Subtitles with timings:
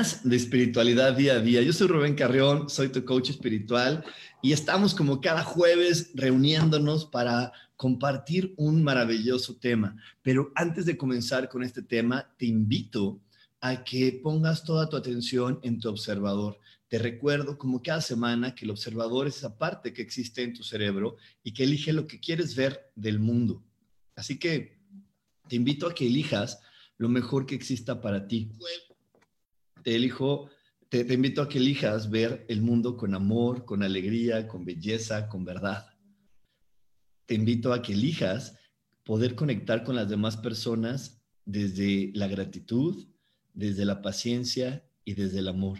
[0.00, 1.60] De espiritualidad día a día.
[1.60, 4.02] Yo soy Rubén Carrión, soy tu coach espiritual
[4.40, 9.94] y estamos como cada jueves reuniéndonos para compartir un maravilloso tema.
[10.22, 13.20] Pero antes de comenzar con este tema, te invito
[13.60, 16.58] a que pongas toda tu atención en tu observador.
[16.88, 20.62] Te recuerdo como cada semana que el observador es esa parte que existe en tu
[20.62, 23.62] cerebro y que elige lo que quieres ver del mundo.
[24.16, 24.80] Así que
[25.46, 26.58] te invito a que elijas
[26.96, 28.50] lo mejor que exista para ti
[29.82, 30.50] te elijo,
[30.88, 35.44] te, invito a que elijas ver el mundo con amor, con alegría, con belleza, con
[35.44, 35.86] verdad.
[37.26, 38.56] Te invito a que elijas
[39.04, 43.06] poder conectar con las demás personas desde la gratitud,
[43.54, 45.78] desde la paciencia y desde el amor.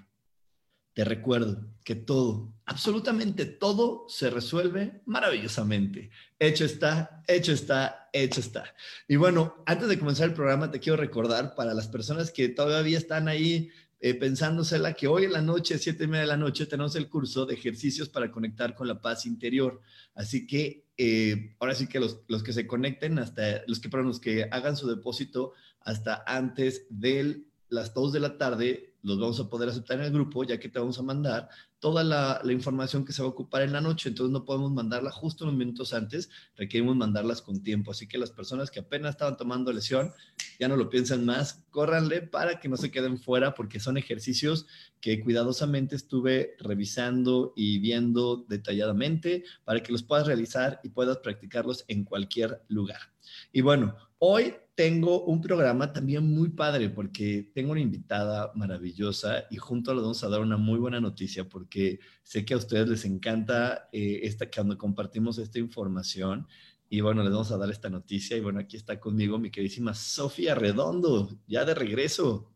[0.93, 6.11] Te recuerdo que todo, absolutamente todo se resuelve maravillosamente.
[6.39, 8.75] Hecho está, hecho está, hecho está.
[9.07, 12.99] Y bueno, antes de comenzar el programa, te quiero recordar para las personas que todavía
[12.99, 13.71] están ahí
[14.03, 17.09] eh, pensándosela que hoy en la noche, siete y media de la noche, tenemos el
[17.11, 19.81] curso de ejercicios para conectar con la paz interior.
[20.15, 24.19] Así que eh, ahora sí que los, los, que se conecten hasta, los que, los
[24.19, 29.49] que hagan su depósito hasta antes de las 2 de la tarde, los vamos a
[29.49, 33.13] poder aceptar en el grupo, ya que te vamos a mandar toda la, información que
[33.13, 36.29] se va a ocupar en la noche, entonces no podemos mandarla justo unos minutos antes,
[36.55, 40.13] requerimos mandarlas con tiempo, así que las personas que apenas estaban tomando lesión,
[40.59, 44.67] ya no lo piensan más, córranle para que no se queden fuera, porque son ejercicios
[45.01, 51.85] que cuidadosamente estuve revisando y viendo detalladamente para que los puedas realizar y puedas practicarlos
[51.89, 53.10] en cualquier lugar.
[53.53, 59.57] Y bueno, hoy tengo un programa también muy padre porque tengo una invitada maravillosa y
[59.57, 63.05] juntos les vamos a dar una muy buena noticia porque sé que a ustedes les
[63.05, 66.47] encanta eh, esta, cuando compartimos esta información
[66.89, 69.93] y bueno, les vamos a dar esta noticia y bueno, aquí está conmigo mi queridísima
[69.93, 72.51] Sofía Redondo, ya de regreso.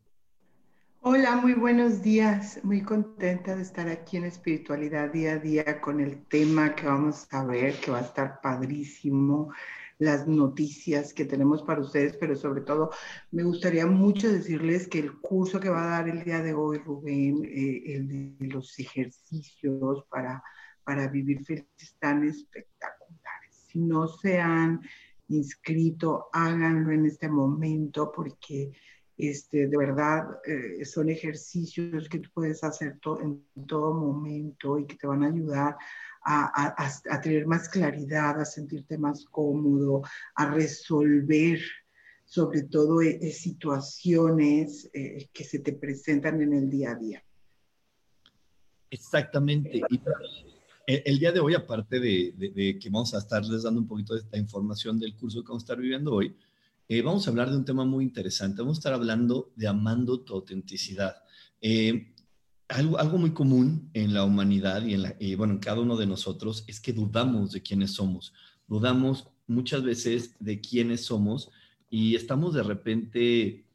[1.01, 2.59] Hola, muy buenos días.
[2.63, 7.27] Muy contenta de estar aquí en Espiritualidad día a día con el tema que vamos
[7.31, 9.53] a ver, que va a estar padrísimo
[9.97, 12.91] las noticias que tenemos para ustedes, pero sobre todo
[13.31, 16.79] me gustaría mucho decirles que el curso que va a dar el día de hoy,
[16.79, 20.43] Rubén, eh, el de los ejercicios para,
[20.83, 23.55] para vivir felices, están espectaculares.
[23.67, 24.81] Si no se han
[25.29, 28.73] inscrito, háganlo en este momento porque
[29.17, 34.97] este, de verdad eh, son ejercicios que tú puedes hacer en todo momento y que
[34.97, 35.77] te van a ayudar
[36.25, 40.01] a, tener más claridad, a sentirte más cómodo,
[40.35, 41.59] a resolver
[42.25, 47.23] sobre todo eh, eh, situaciones eh, que se te presentan en el día a día.
[48.89, 49.81] Exactamente.
[49.89, 50.01] Y
[50.87, 54.37] el, día de hoy, aparte de, que vamos a estarles dando un poquito de esta
[54.37, 56.35] información del curso que vamos a estar viviendo hoy,
[57.03, 58.61] vamos a hablar de un tema muy interesante.
[58.61, 61.15] Vamos a estar hablando de amando tu autenticidad
[62.67, 66.07] algo, algo muy común en la humanidad y, en la, bueno, en cada uno de
[66.07, 68.33] nosotros es que dudamos de quiénes somos.
[68.67, 71.51] Dudamos muchas veces de quiénes somos
[71.89, 73.65] y estamos de repente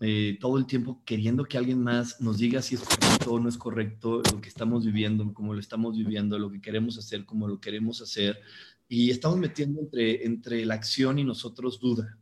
[0.00, 3.48] eh, todo el tiempo queriendo que alguien más nos diga si es correcto o no
[3.48, 7.46] es correcto lo que estamos viviendo, cómo lo estamos viviendo, lo que queremos hacer, cómo
[7.46, 8.40] lo queremos hacer.
[8.88, 12.18] Y estamos metiendo entre, entre la acción y nosotros duda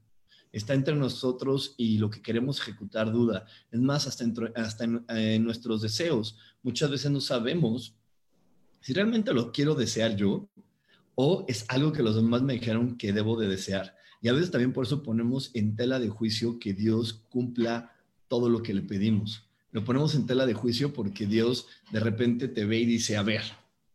[0.53, 3.45] está entre nosotros y lo que queremos ejecutar duda.
[3.71, 6.37] Es más, hasta, en, nuestros deseos.
[6.63, 7.95] Muchas veces no sabemos
[8.81, 10.49] si realmente lo quiero desear yo
[11.15, 13.97] o es algo que los demás me dijeron que debo de desear.
[14.23, 17.93] Y a veces también por eso ponemos en tela de juicio que Dios cumpla
[18.29, 19.47] todo lo que le pedimos.
[19.73, 23.23] Lo ponemos en tela de juicio porque Dios de repente te ve y dice, a
[23.23, 23.43] ver,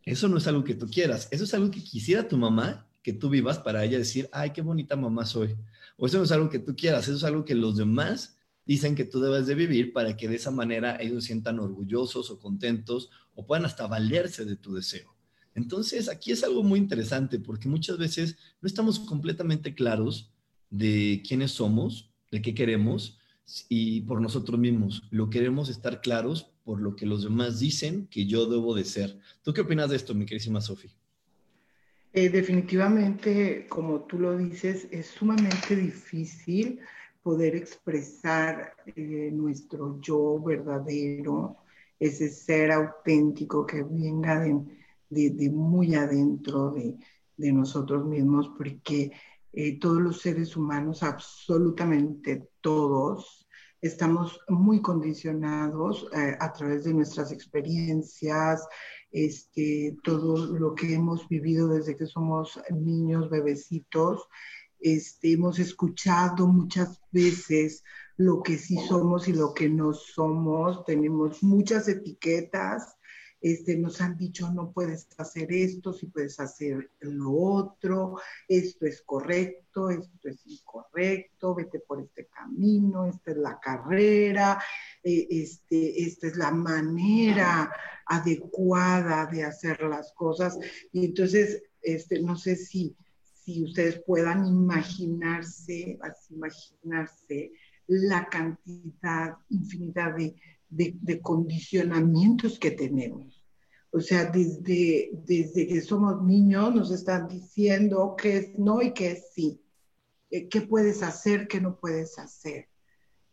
[0.04, 3.14] eso no es algo que tú quieras, eso es algo que quisiera tu mamá que
[3.14, 5.56] tú vivas para ella decir, ay, qué bonita mamá soy.
[5.98, 8.96] O eso no es algo que tú quieras, eso es algo que los demás dicen
[8.96, 13.10] que tú debes de vivir para que de esa manera ellos sientan orgullosos o contentos
[13.36, 15.16] o puedan hasta valerse de tu deseo.
[15.54, 20.32] Entonces, aquí es algo muy interesante porque muchas veces no estamos completamente claros
[20.70, 23.18] de quiénes somos, de qué queremos
[23.70, 25.04] y por nosotros mismos.
[25.12, 29.18] Lo queremos estar claros por lo que los demás dicen que yo debo de ser.
[29.44, 30.92] ¿Tú qué opinas de esto, mi querísima Sofía?
[32.18, 36.80] Eh, definitivamente, como tú lo dices, es sumamente difícil
[37.22, 41.58] poder expresar eh, nuestro yo verdadero,
[42.00, 44.40] ese ser auténtico que venga
[45.10, 49.12] de, muy adentro de, nosotros mismos, porque
[49.52, 53.46] eh, todos los seres humanos, absolutamente todos,
[53.82, 58.66] estamos muy condicionados a través de nuestras experiencias,
[59.12, 64.28] este, todo lo que hemos vivido desde que somos niños, bebecitos.
[64.80, 67.84] Este, hemos escuchado muchas veces
[68.18, 70.84] lo que sí somos y lo que no somos.
[70.86, 72.95] Tenemos muchas etiquetas
[73.46, 79.04] este, nos han dicho no puedes hacer esto, si puedes hacer lo otro, esto es
[79.04, 84.60] correcto, esto es incorrecto, vete por este camino, esta es la carrera,
[85.04, 87.72] eh, este, esta es la manera
[88.08, 90.58] adecuada de hacer las cosas.
[90.92, 92.96] Y entonces, este, no sé si,
[93.32, 96.00] si ustedes puedan imaginarse,
[96.32, 97.52] imaginarse
[97.86, 100.36] la cantidad, infinidad de
[100.70, 103.35] de, condicionamientos que tenemos.
[103.96, 109.12] O sea, desde, desde que somos niños nos están diciendo qué es no y qué
[109.12, 109.62] es sí.
[110.30, 112.68] Eh, ¿Qué puedes hacer, qué no puedes hacer?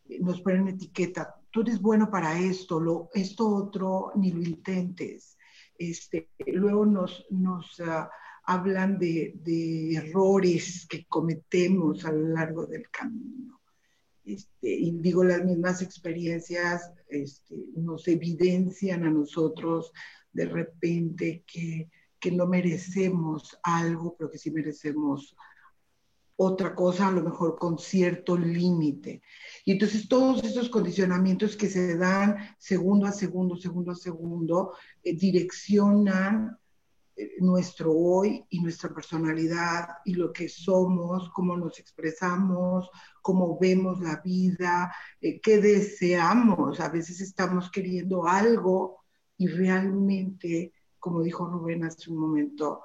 [0.09, 1.35] Eh, nos ponen etiqueta.
[1.51, 5.37] Tú eres bueno para esto, lo, esto otro ni lo intentes.
[5.77, 8.09] Este, luego nos, nos ah,
[8.45, 13.61] hablan de, de errores que cometemos a lo largo del camino.
[14.25, 19.93] Este, y digo, las mismas experiencias este, nos evidencian a nosotros
[20.33, 25.37] de repente que, que, no merecemos algo, pero que sí merecemos
[26.37, 29.23] otra cosa, a lo mejor con cierto límite.
[29.65, 35.15] Y entonces todos esos condicionamientos que se dan segundo a segundo, segundo a segundo, eh,
[35.15, 36.59] direccionan
[37.15, 42.91] eh, nuestro hoy y nuestra personalidad y lo que somos, cómo nos expresamos,
[43.21, 46.81] cómo vemos la vida, eh, qué deseamos.
[46.81, 49.02] A veces estamos queriendo algo
[49.43, 52.81] y realmente, como dijo Rubén hace un momento,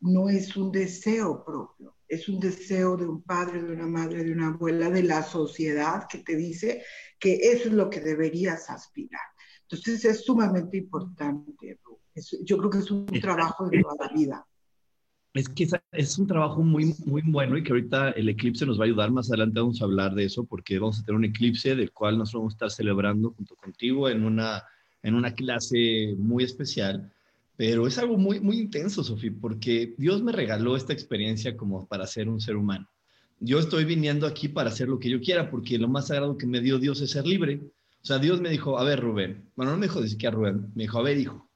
[0.00, 4.32] no es un deseo propio, es un deseo de un padre, de una madre, de
[4.32, 6.82] una abuela, de la sociedad que te dice
[7.20, 9.20] que eso es lo que deberías aspirar.
[9.62, 11.78] Entonces es sumamente importante,
[12.42, 14.46] yo creo que es un trabajo de toda la vida.
[15.34, 18.84] Es que es un trabajo muy, muy bueno y que ahorita el eclipse nos va
[18.84, 19.10] a ayudar.
[19.10, 22.16] Más adelante vamos a hablar de eso porque vamos a tener un eclipse del cual
[22.16, 24.64] nos vamos a estar celebrando junto contigo en una,
[25.02, 27.12] en una clase muy especial.
[27.56, 32.06] Pero es algo muy, muy intenso, Sofía, porque Dios me regaló esta experiencia como para
[32.06, 32.88] ser un ser humano.
[33.40, 36.46] Yo estoy viniendo aquí para hacer lo que yo quiera porque lo más sagrado que
[36.46, 37.60] me dio Dios es ser libre.
[38.02, 40.30] O sea, Dios me dijo, a ver, Rubén, bueno, no me dijo decir que a
[40.30, 41.48] Rubén, me dijo, a ver, hijo,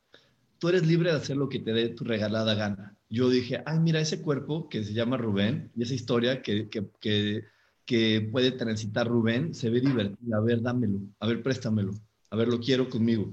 [0.59, 2.97] tú eres libre de hacer lo que te dé tu regalada gana.
[3.09, 7.45] Yo dije, ay, mira ese cuerpo que se llama Rubén y esa historia que, que,
[7.85, 10.37] que, puede transitar Rubén, se ve divertida.
[10.37, 11.93] A ver, dámelo, a ver, préstamelo,
[12.33, 13.33] a ver, lo quiero conmigo.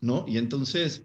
[0.00, 0.24] ¿No?
[0.28, 1.02] Y entonces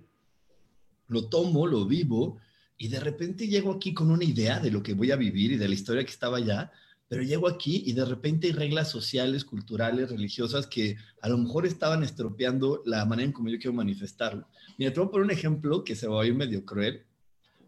[1.08, 2.38] lo tomo, lo vivo
[2.78, 5.58] y de repente llego aquí con una idea de lo que voy a vivir y
[5.58, 6.72] de la historia que estaba allá
[7.12, 11.66] pero llego aquí y de repente hay reglas sociales, culturales, religiosas que a lo mejor
[11.66, 14.48] estaban estropeando la manera en como yo quiero manifestarlo.
[14.78, 17.04] Mira, te voy a un ejemplo que se va a ir medio cruel,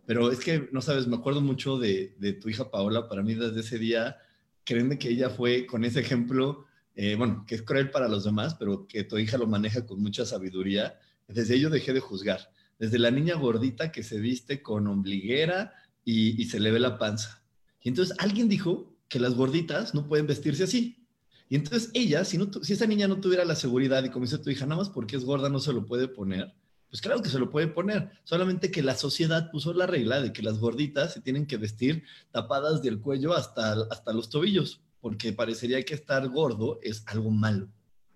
[0.05, 3.33] pero es que, no sabes, me acuerdo mucho de, de tu hija Paola, para mí
[3.33, 4.15] desde ese día,
[4.63, 6.63] créeme que ella fue con ese ejemplo,
[6.95, 10.01] eh, bueno, que es cruel para los demás, pero que tu hija lo maneja con
[10.01, 14.87] mucha sabiduría, desde ello dejé de juzgar, desde la niña gordita que se viste con
[14.87, 15.73] ombliguera
[16.05, 17.43] y, se le ve la panza.
[17.81, 21.07] Y entonces alguien dijo que las gorditas no pueden vestirse así.
[21.49, 24.65] Y entonces ella, si esa niña no tuviera la seguridad y como dice tu hija,
[24.65, 26.53] nada más porque es gorda no se lo puede poner,
[26.89, 30.31] pues claro que se lo puede poner, solamente que la sociedad puso la regla de
[30.31, 35.33] que las gorditas se tienen que vestir tapadas del cuello hasta, hasta los tobillos, porque
[35.33, 37.67] parecería que estar gordo es algo malo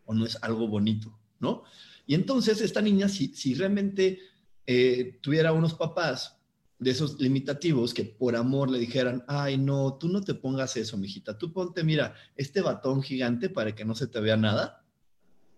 [0.06, 1.64] o no es algo bonito, ¿no?
[2.06, 4.20] Y entonces esta niña, si, si realmente
[4.66, 6.38] eh, tuviera unos papás
[6.80, 10.96] de esos limitativos que por amor le dijeran, ay, no, tú no te pongas eso,
[10.96, 14.86] mijita, tú ponte, mira, este batón gigante para que no se te vea nada,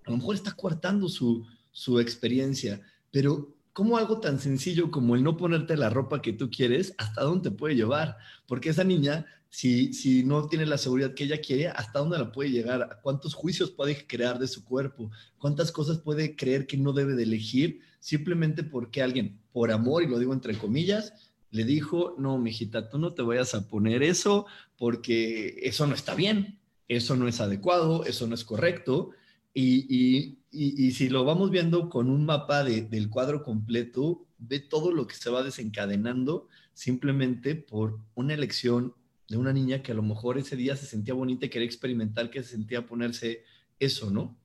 [0.08, 2.82] a lo mejor está coartando su, su experiencia,
[3.12, 7.22] pero ¿cómo algo tan sencillo como el no ponerte la ropa que tú quieres, hasta
[7.22, 8.18] dónde te puede llevar?
[8.48, 12.52] Porque esa niña si, no tiene la seguridad que ella quiere, hasta dónde la puede
[12.52, 17.16] llegar, cuántos juicios puede crear de su cuerpo, cuántas cosas puede creer que no debe
[17.16, 21.14] de elegir simplemente porque alguien, por amor, y lo digo entre comillas,
[21.52, 24.46] le dijo, no, mijita, tú no te vayas a poner eso
[24.78, 29.12] porque eso no está bien, eso no es adecuado, eso no es correcto.
[29.54, 35.16] Y, si lo vamos viendo con un mapa del cuadro completo, ve todo lo que
[35.16, 38.94] se va desencadenando simplemente por una elección
[39.30, 42.30] de una niña que a lo mejor ese día se sentía bonita y quería experimentar
[42.30, 43.44] que se sentía ponerse
[43.80, 44.36] eso, ¿no?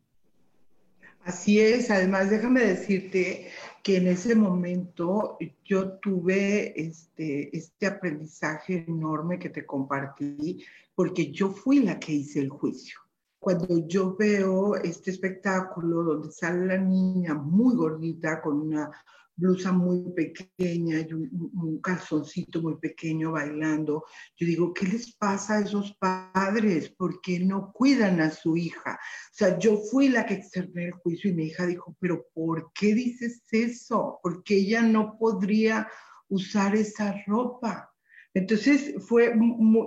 [1.24, 3.48] Así es, además déjame decirte
[3.82, 10.62] que en ese momento yo tuve este, este aprendizaje enorme que te compartí,
[10.94, 13.00] porque yo fui la que hice el juicio.
[13.38, 18.90] Cuando yo veo este espectáculo donde sale la niña muy gordita con una
[19.36, 24.04] blusa muy pequeña y un, calzoncito muy pequeño bailando.
[24.36, 26.90] Yo digo, ¿qué les pasa a esos padres?
[26.90, 28.94] ¿Por qué no cuidan a su hija?
[28.94, 32.72] O sea, yo fui la que externé el juicio y mi hija dijo, pero ¿por
[32.72, 34.20] qué dices eso?
[34.22, 35.88] Porque ella no podría
[36.28, 37.90] usar esa ropa.
[38.34, 39.32] Entonces fue,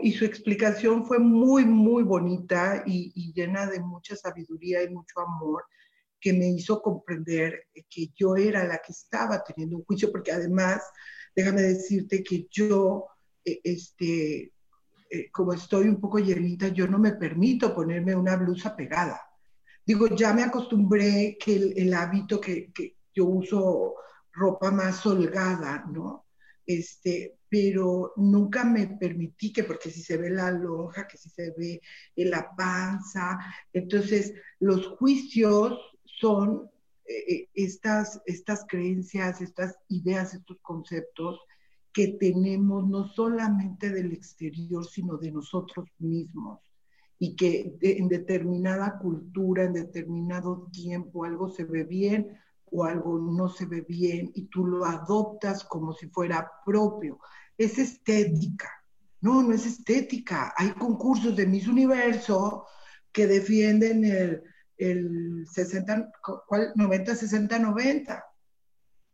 [0.02, 5.64] y su explicación fue muy, muy bonita y llena de mucha sabiduría y mucho amor
[6.20, 10.82] que me hizo comprender que yo era la que estaba teniendo un juicio, porque además,
[11.36, 13.06] déjame decirte que yo,
[13.46, 14.52] eh, este,
[15.10, 19.22] eh, como estoy un poco llenita, yo no me permito ponerme una blusa pegada.
[19.86, 23.96] Digo, ya me acostumbré que el, hábito que, que, yo uso
[24.34, 26.26] ropa más holgada, ¿no?
[26.66, 31.52] Este, pero nunca me permití que, porque si se ve la lonja, que si se
[31.58, 31.82] ve
[32.16, 33.40] la panza,
[33.72, 35.80] entonces los juicios
[36.20, 36.70] son
[37.06, 41.40] eh, eh, estas, estas creencias, estas ideas, estos conceptos
[41.94, 46.60] que tenemos no solamente del exterior, sino de nosotros mismos.
[47.20, 52.38] Y que en determinada cultura, en determinado tiempo, algo se ve bien
[52.70, 57.20] o algo no se ve bien y tú lo adoptas como si fuera propio.
[57.58, 58.70] Es estética.
[59.22, 60.54] No, no es estética.
[60.58, 62.66] Hay concursos de Miss Universo
[63.12, 64.44] que defienden el,
[64.78, 66.12] el 60,
[66.76, 68.26] 90, 60, 90.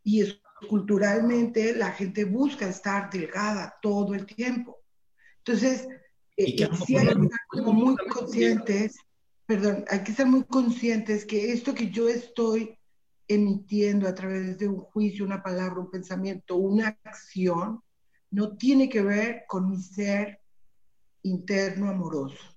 [0.02, 4.78] Y es, culturalmente la gente busca estar delgada todo el tiempo.
[5.38, 5.86] Entonces,
[6.36, 8.96] eh, sí hay que estar muy conscientes,
[9.46, 12.78] perdón, hay que estar muy conscientes que esto que yo estoy
[13.28, 17.82] emitiendo a través de un juicio, una palabra, un pensamiento, una acción,
[18.30, 20.40] no tiene que ver con mi ser
[21.22, 22.53] interno amoroso.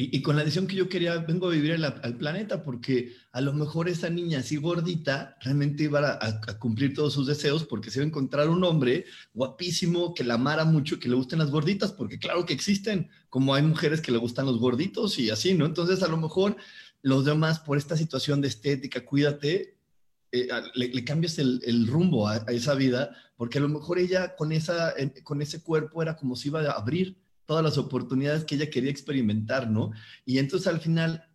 [0.00, 3.52] Y, con la decisión que yo quería, vengo a vivir al planeta, porque a lo
[3.52, 8.04] mejor esa niña así gordita realmente iba a, cumplir todos sus deseos, porque se iba
[8.04, 12.20] a encontrar un hombre guapísimo que la amara mucho, que le gusten las gorditas, porque
[12.20, 15.66] claro que existen, como hay mujeres que le gustan los gorditos y así, ¿no?
[15.66, 16.56] Entonces a lo mejor
[17.02, 19.78] los demás, por esta situación de estética, cuídate,
[20.30, 24.94] eh, le, cambias el, rumbo a, esa vida, porque a lo mejor ella con, esa,
[25.24, 27.16] con ese cuerpo era como si iba a abrir
[27.48, 29.90] todas las oportunidades que ella quería experimentar, ¿no?
[30.26, 31.26] Y entonces al final,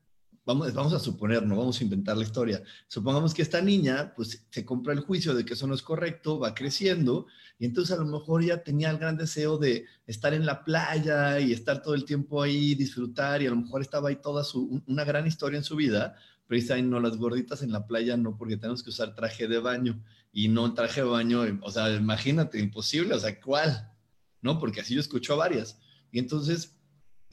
[0.45, 4.45] vamos, vamos a suponer, no vamos a inventar la historia, supongamos que esta niña, pues
[4.47, 7.25] se compra el juicio de que eso no es correcto, va creciendo,
[7.57, 11.39] y entonces a lo mejor ya tenía el gran deseo de estar en la playa
[11.39, 14.83] y estar todo el tiempo ahí, disfrutar, y a lo mejor estaba ahí toda su,
[14.85, 16.15] una gran historia en su vida,
[16.45, 19.57] pero dice, no, las gorditas en la playa no, porque tenemos que usar traje de
[19.57, 19.99] baño,
[20.31, 23.89] y no traje de baño, o sea, imagínate, imposible, o sea, ¿cuál?
[24.43, 24.59] ¿No?
[24.59, 25.79] Porque así yo escucho a varias
[26.13, 26.77] y entonces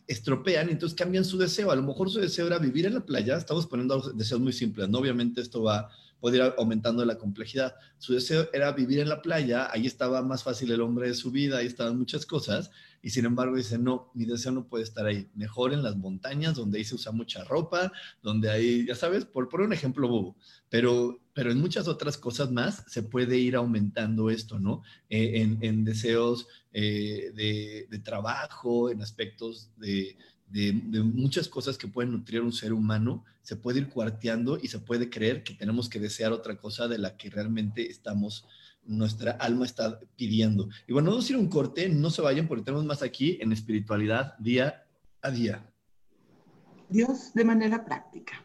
[0.08, 1.70] estropean y entonces cambian su deseo.
[1.70, 4.88] A lo mejor su deseo era vivir en la playa, estamos poniendo deseos muy simples,
[4.88, 4.98] ¿no?
[4.98, 5.88] Obviamente esto va
[6.20, 7.74] puede ir aumentando la complejidad.
[7.98, 11.30] Su deseo era vivir en la playa, ahí estaba más fácil el hombre de su
[11.30, 12.70] vida, ahí estaban muchas cosas,
[13.02, 16.54] y sin embargo dice, no, mi deseo no puede estar ahí, mejor en las montañas,
[16.54, 17.90] donde ahí se usa mucha ropa,
[18.22, 20.36] donde ahí, ya sabes, por poner un ejemplo bobo,
[20.68, 24.82] pero, pero en muchas otras cosas más se puede ir aumentando esto, ¿no?
[25.08, 30.16] Eh, en, deseos eh, de, de trabajo, en aspectos de,
[30.50, 30.72] de,
[31.02, 35.08] muchas cosas que pueden nutrir un ser humano, se puede ir cuarteando y se puede
[35.08, 38.46] creer que tenemos que desear otra cosa de la que realmente estamos,
[38.84, 40.68] nuestra alma está pidiendo.
[40.86, 43.52] Y bueno, vamos a ir un corte, no se vayan porque tenemos más aquí en
[43.52, 44.84] espiritualidad día
[45.22, 45.66] a día.
[46.88, 48.44] Dios de manera práctica.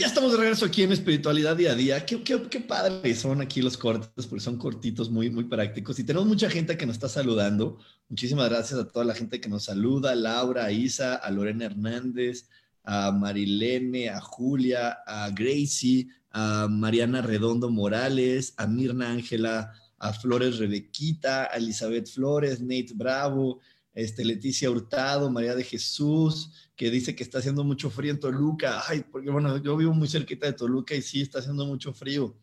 [0.00, 2.06] Ya estamos de regreso aquí en Espiritualidad Día a Día.
[2.06, 5.98] Qué, qué, qué padres son aquí los cortes, porque son cortitos, muy, muy prácticos.
[5.98, 7.76] Y tenemos mucha gente que nos está saludando.
[8.08, 11.66] Muchísimas gracias a toda la gente que nos saluda, a Laura, a Isa, a Lorena
[11.66, 12.48] Hernández,
[12.82, 20.56] a Marilene, a Julia, a Gracie, a Mariana Redondo Morales, a Mirna Ángela, a Flores
[20.56, 23.60] Rebequita, a Elizabeth Flores, Nate Bravo,
[24.00, 28.82] este, Leticia Hurtado, María de Jesús, que dice que está haciendo mucho frío en Toluca.
[28.88, 32.36] Ay, porque bueno, yo vivo muy cerquita de Toluca y sí está haciendo mucho frío.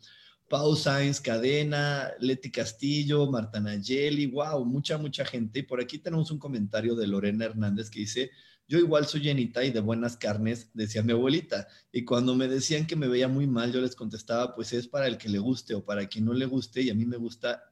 [0.48, 5.60] Pau Sainz, Cadena, Leti Castillo, Marta Nayeli, wow, mucha, mucha gente.
[5.60, 8.32] Y por aquí tenemos un comentario de Lorena Hernández que dice,
[8.70, 11.68] yo igual soy llenita y de buenas carnes, decía mi abuelita.
[11.92, 15.08] Y cuando me decían que me veía muy mal, yo les contestaba, pues es para
[15.08, 17.64] el que le guste o para quien no le guste y a mí me gusta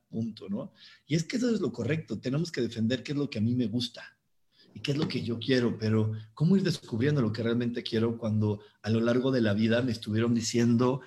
[1.07, 3.41] Y es que eso es lo correcto, tenemos que defender qué es lo que a
[3.41, 4.03] mí me gusta
[4.73, 8.17] y qué es lo que yo quiero, pero ¿cómo ir descubriendo lo que realmente quiero
[8.17, 11.01] cuando a lo largo de la vida me estuvieron diciendo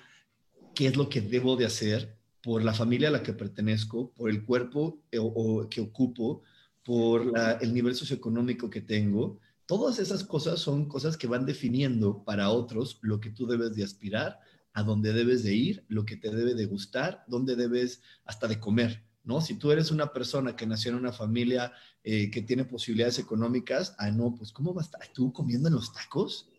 [0.73, 4.29] qué es lo que debo de hacer por la familia a la que pertenezco, por
[4.29, 6.41] el cuerpo eh, o, que ocupo,
[6.83, 9.39] por el nivel socioeconómico que tengo?
[9.67, 13.83] Todas esas cosas son cosas que van definiendo para otros lo que tú debes de
[13.83, 14.39] aspirar
[14.79, 18.59] a dónde debes de ir, lo que te debe de gustar, dónde debes hasta de
[18.59, 19.41] comer, ¿no?
[19.41, 23.93] Si tú eres una persona que nació en una familia eh, que tiene posibilidades económicas,
[23.97, 26.49] ah, no, pues ¿cómo vas a estar tú comiendo en los tacos?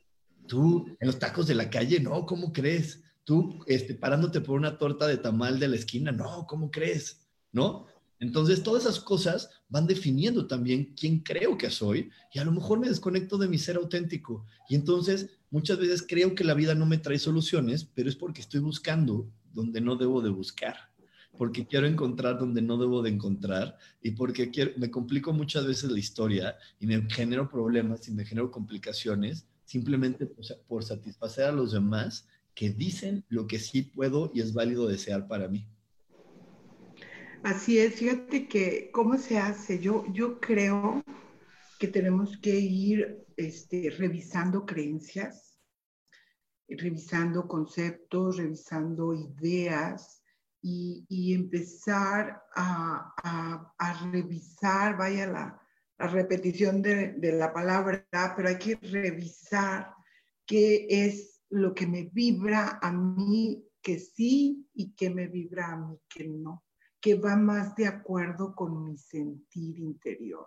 [0.47, 1.99] ¿Tú en los tacos de la calle?
[2.01, 3.03] No, ¿cómo crees?
[3.25, 6.13] ¿Tú este, parándote por una torta de tamal de la esquina?
[6.13, 7.27] No, ¿cómo crees?
[7.53, 7.87] ¿No?
[8.21, 12.79] Entonces, todas esas cosas van definiendo también quién creo que soy y a lo mejor
[12.79, 14.45] me desconecto de mi ser auténtico.
[14.69, 18.43] Y entonces, muchas veces creo que la vida no me trae soluciones, pero es porque
[18.43, 20.77] estoy buscando donde no debo de buscar,
[21.39, 25.99] porque quiero encontrar donde no debo de encontrar y porque me complico muchas veces la
[25.99, 30.27] historia y me genero problemas y me genero complicaciones simplemente
[30.69, 35.27] por satisfacer a los demás que dicen lo que sí puedo y es válido desear
[35.27, 35.67] para mí.
[37.43, 39.79] Así es, fíjate que cómo se hace.
[39.79, 41.03] Yo, yo creo
[41.79, 45.59] que tenemos que ir este, revisando creencias,
[46.69, 50.23] revisando conceptos, revisando ideas
[50.61, 53.73] y, empezar a,
[54.13, 55.61] revisar, vaya la,
[56.11, 59.95] repetición de, de la palabra, pero hay que revisar
[60.45, 65.77] qué es lo que me vibra a mí que sí y qué me vibra a
[65.77, 66.65] mí que no
[67.01, 70.47] que va más de acuerdo con mi sentir interior.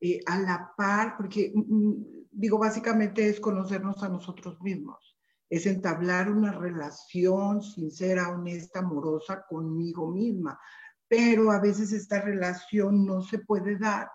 [0.00, 5.16] Eh, a la par, porque mm, mm, digo, básicamente es conocernos a nosotros mismos,
[5.48, 10.58] es entablar una relación sincera, honesta, amorosa conmigo misma,
[11.06, 14.10] pero a veces esta relación no se puede dar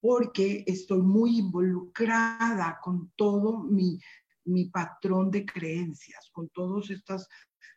[0.00, 4.00] porque estoy muy involucrada con todo mi,
[4.44, 7.28] mi patrón de creencias, con todos estas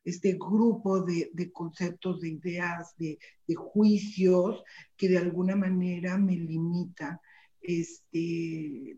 [0.04, 3.17] este grupo de, conceptos, de ideas, de,
[3.56, 4.63] juicios
[4.95, 7.19] que de alguna manera me limitan,
[7.62, 8.97] este,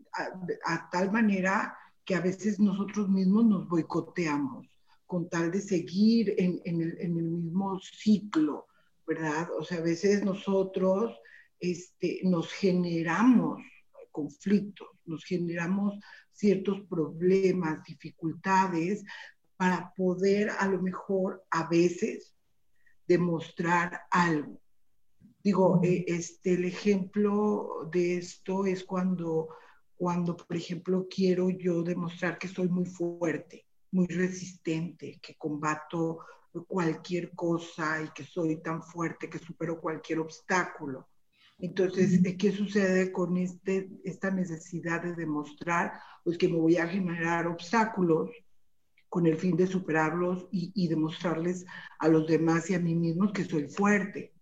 [0.64, 4.66] a, tal manera que a veces nosotros mismos nos boicoteamos
[5.06, 8.66] con tal de seguir en, el, en el mismo ciclo,
[9.06, 9.48] ¿verdad?
[9.58, 11.12] O sea, a veces nosotros
[11.60, 13.62] este, nos generamos
[14.10, 15.98] conflictos, nos generamos
[16.32, 19.04] ciertos problemas, dificultades
[19.62, 22.34] para poder a lo mejor a veces
[23.06, 24.60] demostrar algo.
[25.40, 29.50] Digo, eh, este, el ejemplo de esto es cuando,
[29.96, 36.18] cuando, por ejemplo, quiero yo demostrar que soy muy fuerte, muy resistente, que combato
[36.66, 41.08] cualquier cosa y que soy tan fuerte que supero cualquier obstáculo.
[41.56, 45.92] Entonces, ¿qué sucede con este, esta necesidad de demostrar?
[46.24, 48.28] Pues que me voy a generar obstáculos
[49.12, 51.66] con el fin de superarlos y, demostrarles
[51.98, 54.32] a los demás y a mí mismo que soy fuerte.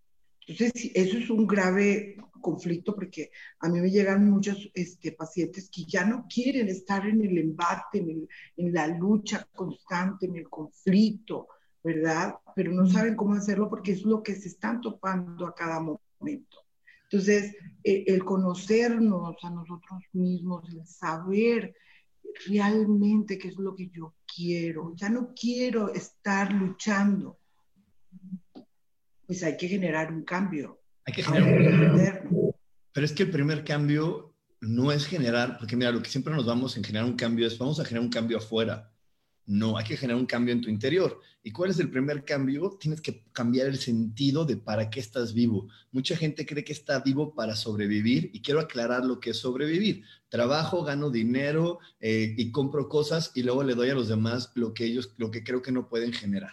[0.47, 5.87] Entonces, eso es un grave conflicto porque a mí me llegan muchos este, pacientes que
[5.87, 11.49] ya no quieren estar en el embate, en, en la lucha constante, en el conflicto,
[11.83, 12.37] ¿verdad?
[12.55, 16.59] Pero no saben cómo hacerlo porque es lo que se están topando a cada momento.
[17.11, 21.75] Entonces, eh, el conocernos a nosotros mismos, el saber
[22.47, 27.39] realmente qué es lo que yo quiero, ya no quiero estar luchando,
[29.27, 30.81] pues hay que generar un cambio.
[31.05, 32.55] Hay que generar un cambio.
[32.93, 36.47] Pero es que el primer cambio no es generar, porque mira, lo que siempre nos
[36.47, 38.90] vamos en generar un cambio es, vamos a generar un cambio afuera.
[39.47, 41.21] No, hay que generar un cambio en tu interior.
[41.43, 42.77] ¿Y cuál es el primer cambio?
[42.79, 45.69] Tienes que cambiar el sentido de para qué estás vivo.
[45.91, 50.05] Mucha gente cree que está vivo para sobrevivir y quiero aclarar lo que es sobrevivir.
[50.29, 54.75] Trabajo, gano dinero eh, y compro cosas y luego le doy a los demás lo
[54.75, 56.53] que ellos, lo que creo que no pueden generar.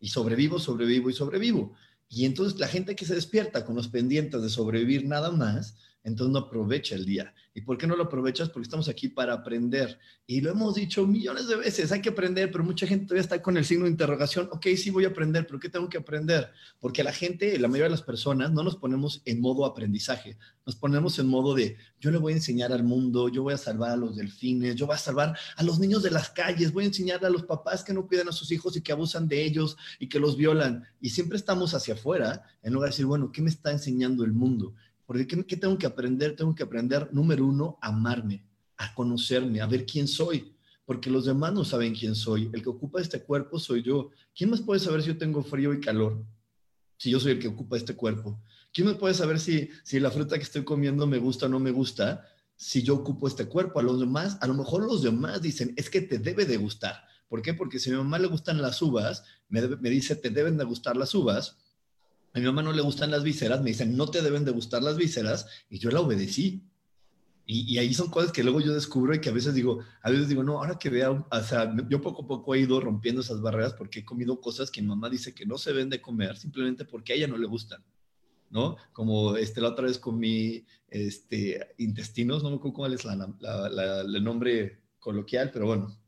[0.00, 1.74] Y sobrevivo, sobrevivo y sobrevivo.
[2.08, 6.32] Y entonces la gente que se despierta con los pendientes de sobrevivir nada más, entonces
[6.32, 7.34] no aprovecha el día.
[7.52, 8.48] ¿Y por qué no lo aprovechas?
[8.48, 9.98] Porque estamos aquí para aprender.
[10.26, 13.42] Y lo hemos dicho millones de veces, hay que aprender, pero mucha gente todavía está
[13.42, 14.48] con el signo de interrogación.
[14.52, 16.50] Ok, sí voy a aprender, pero ¿qué tengo que aprender?
[16.78, 20.76] Porque la gente, la mayoría de las personas, no nos ponemos en modo aprendizaje, nos
[20.76, 23.90] ponemos en modo de yo le voy a enseñar al mundo, yo voy a salvar
[23.90, 26.88] a los delfines, yo voy a salvar a los niños de las calles, voy a
[26.88, 29.76] enseñar a los papás que no cuidan a sus hijos y que abusan de ellos
[29.98, 30.84] y que los violan.
[31.00, 34.32] Y siempre estamos hacia afuera en lugar de decir, bueno, ¿qué me está enseñando el
[34.32, 34.74] mundo?
[35.10, 36.36] Porque ¿qué, tengo que aprender?
[36.36, 38.46] Tengo que aprender, número uno, amarme,
[38.76, 40.54] a conocerme, a ver quién soy.
[40.84, 42.48] Porque los demás no saben quién soy.
[42.52, 44.10] El que ocupa este cuerpo soy yo.
[44.32, 46.24] ¿Quién más puede saber si yo tengo frío y calor?
[46.96, 48.40] Si yo soy el que ocupa este cuerpo.
[48.72, 51.58] ¿Quién más puede saber si, si la fruta que estoy comiendo me gusta o no
[51.58, 52.24] me gusta?
[52.54, 53.80] Si yo ocupo este cuerpo.
[53.80, 57.02] A los demás, a lo mejor los demás dicen, es que te debe de gustar.
[57.26, 57.52] ¿Por qué?
[57.52, 60.62] Porque si a mi mamá le gustan las uvas, me, me dice, te deben de
[60.62, 61.56] gustar las uvas
[62.32, 64.82] a mi mamá no le gustan las vísceras, me dicen, no te deben de gustar
[64.82, 66.64] las vísceras, y yo la obedecí.
[67.46, 70.28] Y, ahí son cosas que luego yo descubro y que a veces digo, a veces
[70.28, 73.40] digo, no, ahora que vea, o sea, yo poco a poco he ido rompiendo esas
[73.40, 76.36] barreras porque he comido cosas que mi mamá dice que no se ven de comer
[76.36, 77.82] simplemente porque a ella no le gustan,
[78.50, 78.76] ¿no?
[78.92, 84.82] Como este, la otra vez comí este, intestinos, no me acuerdo cuál es el nombre
[85.00, 85.98] coloquial, pero bueno,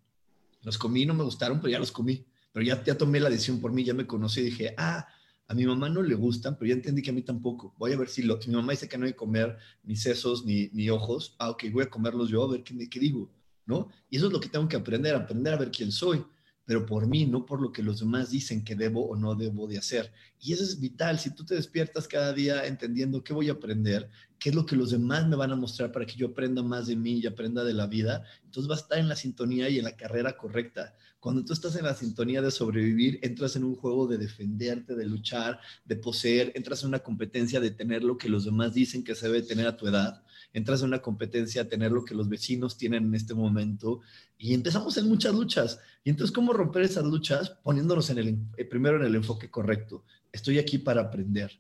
[0.63, 2.25] los comí, no me gustaron, pero ya los comí.
[2.53, 5.09] Pero ya, ya tomé la decisión por mí, ya me conocí y dije, ah,
[5.53, 7.75] a mi mamá no le gustan, pero ya entendí que a mí tampoco.
[7.77, 10.47] Voy a ver si, lo, mi mamá dice que no hay que comer ni sesos
[10.47, 11.37] ni, ni ojos.
[11.38, 13.31] Ah, ok, voy a comerlos yo, a ver qué, qué digo,
[13.67, 13.91] ¿no?
[14.09, 16.25] Y eso es lo que tengo que aprender, aprender a ver quién soy
[16.65, 19.67] pero por mí, no por lo que los demás dicen que debo o no debo
[19.67, 20.12] de hacer.
[20.41, 21.19] Y eso es vital.
[21.19, 24.77] Si tú te despiertas cada día entendiendo qué voy a aprender, qué es lo que
[24.77, 27.65] los demás me van a mostrar para que yo aprenda más de mí y aprenda
[27.65, 30.95] de la vida, entonces va a estar en la sintonía y en la carrera correcta.
[31.23, 35.07] Cuando tú estás en la sintonía de sobrevivir, entras en un juego de defenderte, de
[35.07, 39.15] luchar, de poseer, entras en una competencia de tener lo que los demás dicen que
[39.15, 42.29] se debe tener a tu edad entras en una competencia a tener lo que los
[42.29, 44.01] vecinos tienen en este momento
[44.39, 45.81] y empezamos en muchas luchas.
[46.05, 47.51] Y entonces, ¿cómo romper esas luchas?
[47.63, 50.05] Poniéndonos en el, eh, primero en el enfoque correcto.
[50.33, 51.53] Estoy aquí para aprender,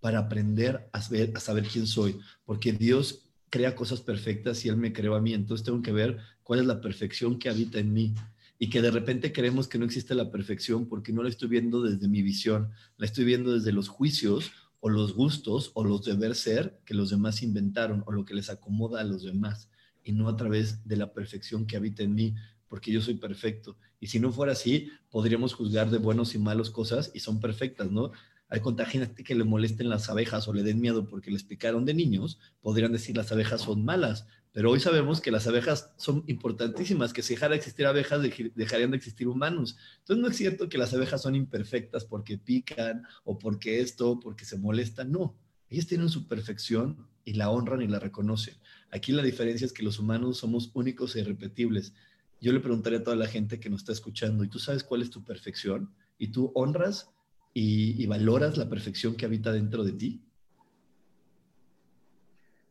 [0.00, 4.76] para aprender a saber, a saber quién soy, porque Dios crea cosas perfectas y Él
[4.76, 7.92] me creó a mí, entonces tengo que ver cuál es la perfección que habita en
[7.92, 8.14] mí
[8.62, 11.82] y que de repente creemos que no existe la perfección porque no la estoy viendo
[11.82, 16.36] desde mi visión, la estoy viendo desde los juicios o los gustos o los deber
[16.36, 19.68] ser que los demás inventaron o lo que les acomoda a los demás
[20.04, 22.36] y no a través de la perfección que habita en mí,
[22.68, 23.76] porque yo soy perfecto.
[23.98, 27.90] Y si no fuera así, podríamos juzgar de buenos y malos cosas y son perfectas,
[27.90, 28.12] ¿no?
[28.52, 31.94] Hay gente que le molesten las abejas o le den miedo porque les picaron de
[31.94, 37.14] niños, podrían decir las abejas son malas, pero hoy sabemos que las abejas son importantísimas,
[37.14, 38.20] que si dejara de existir abejas,
[38.54, 39.78] dejarían de existir humanos.
[40.00, 44.44] Entonces no es cierto que las abejas son imperfectas porque pican o porque esto, porque
[44.44, 45.10] se molestan.
[45.10, 45.34] No,
[45.70, 48.56] ellas tienen su perfección y la honran y la reconocen.
[48.90, 51.94] Aquí la diferencia es que los humanos somos únicos e irrepetibles.
[52.38, 55.00] yo le preguntaría a toda la gente que nos está escuchando, ¿y tú sabes cuál
[55.00, 55.94] es tu perfección?
[56.18, 57.08] ¿Y tú honras
[57.54, 60.24] y, valoras la perfección que habita dentro de ti?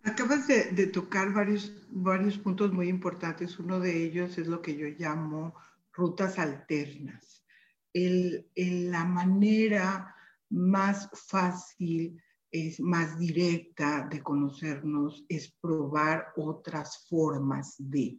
[0.03, 3.59] Acabas de, tocar varios, varios puntos muy importantes.
[3.59, 5.53] Uno de ellos es lo que yo llamo
[5.93, 7.45] rutas alternas.
[7.93, 10.15] El, la manera
[10.49, 12.19] más fácil,
[12.51, 18.17] es más directa de conocernos es probar otras formas de,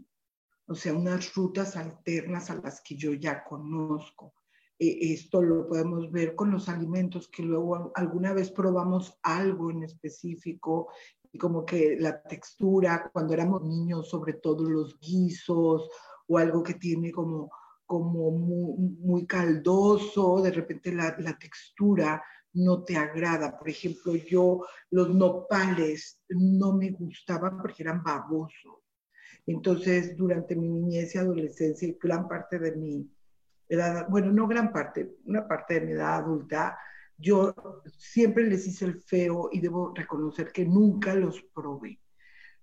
[0.66, 4.32] o sea, unas rutas alternas a las que yo ya conozco.
[4.78, 9.84] E, esto lo podemos ver con los alimentos, que luego alguna vez probamos algo en
[9.84, 10.88] específico
[11.32, 15.88] y como que la textura, cuando éramos niños, sobre todo los guisos
[16.26, 17.50] o algo que tiene como,
[17.86, 22.22] como muy, caldoso, de repente la, la textura
[22.54, 23.58] no te agrada.
[23.58, 28.80] Por ejemplo, yo los nopales no me gustaban porque eran babosos.
[29.46, 33.10] Entonces, durante mi niñez y adolescencia y gran parte de mi
[33.74, 36.78] edad, bueno, no gran parte, una parte de mi edad adulta,
[37.16, 37.54] yo
[37.96, 42.00] siempre les hice el feo y debo reconocer que nunca los probé.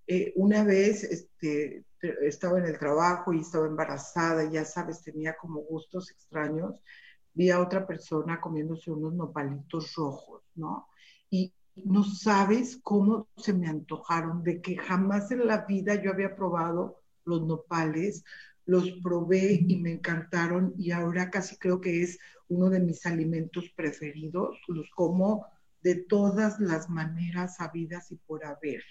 [0.07, 1.85] Eh, una vez este,
[2.21, 6.81] estaba en el trabajo y estaba embarazada, ya sabes, tenía como gustos extraños
[7.33, 10.89] vi a otra persona comiéndose unos nopalitos rojos, ¿no?
[11.29, 16.35] Y no sabes cómo se me antojaron, de que jamás en la vida yo había
[16.35, 18.23] probado los nopales,
[18.69, 23.67] los probé y me encantaron y ahora casi creo que es uno de mis alimentos
[23.75, 25.47] preferidos, los como
[25.81, 28.83] de todas las maneras habidas y por haber.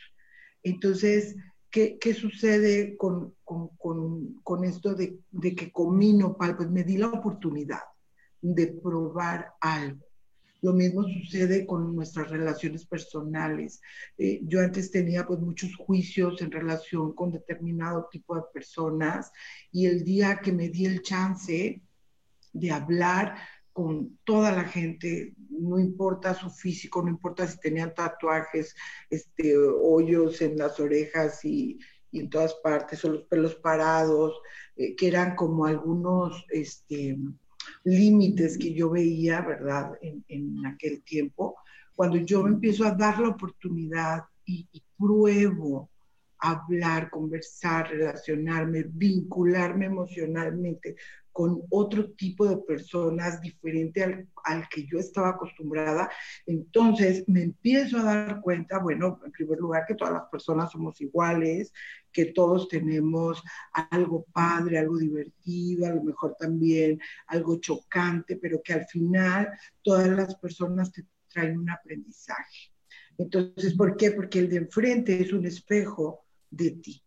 [0.64, 1.36] Entonces,
[1.70, 6.56] ¿qué, qué sucede con, con, con, con esto de, de, que comí nopal?
[6.56, 7.84] Pues me di la oportunidad
[8.40, 10.07] de probar algo.
[10.60, 13.80] Lo mismo sucede con nuestras relaciones personales.
[14.16, 19.30] Eh, yo antes tenía pues muchos juicios en relación con determinado tipo de personas
[19.70, 21.80] y el día que me di el chance
[22.52, 23.36] de hablar
[23.72, 28.74] con toda la gente, no importa su físico, no importa si tenían tatuajes,
[29.08, 31.78] este, hoyos en las orejas y,
[32.10, 34.34] en todas partes, o los pelos parados,
[34.74, 37.16] eh, que eran como algunos, este,
[37.84, 41.56] límites que yo veía, ¿verdad?, en, aquel tiempo,
[41.94, 45.90] cuando yo me empiezo a dar la oportunidad y, y pruebo
[46.38, 50.96] hablar, conversar, relacionarme, vincularme emocionalmente
[51.38, 56.10] con otro tipo de personas diferente al, que yo estaba acostumbrada,
[56.46, 61.00] entonces me empiezo a dar cuenta, bueno, en primer lugar, que todas las personas somos
[61.00, 61.72] iguales,
[62.10, 63.40] que todos tenemos
[63.72, 69.48] algo padre, algo divertido, a lo mejor también algo chocante, pero que al final
[69.80, 72.72] todas las personas te traen un aprendizaje.
[73.16, 74.10] Entonces, ¿por qué?
[74.10, 77.00] Porque el de enfrente es un espejo de ti.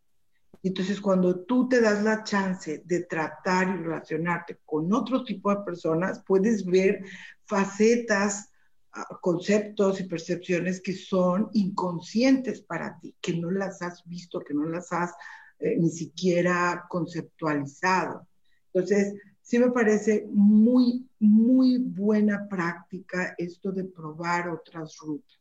[0.63, 5.63] Entonces, cuando tú te das la chance de tratar y relacionarte con otro tipo de
[5.63, 7.03] personas, puedes ver
[7.45, 8.51] facetas,
[8.93, 14.53] ah, conceptos y percepciones que son inconscientes para ti, que no las has visto, que
[14.53, 15.13] no las has
[15.57, 18.27] eh, ni siquiera conceptualizado.
[18.71, 25.39] Entonces, sí me parece muy, muy buena práctica esto de probar otras rutas.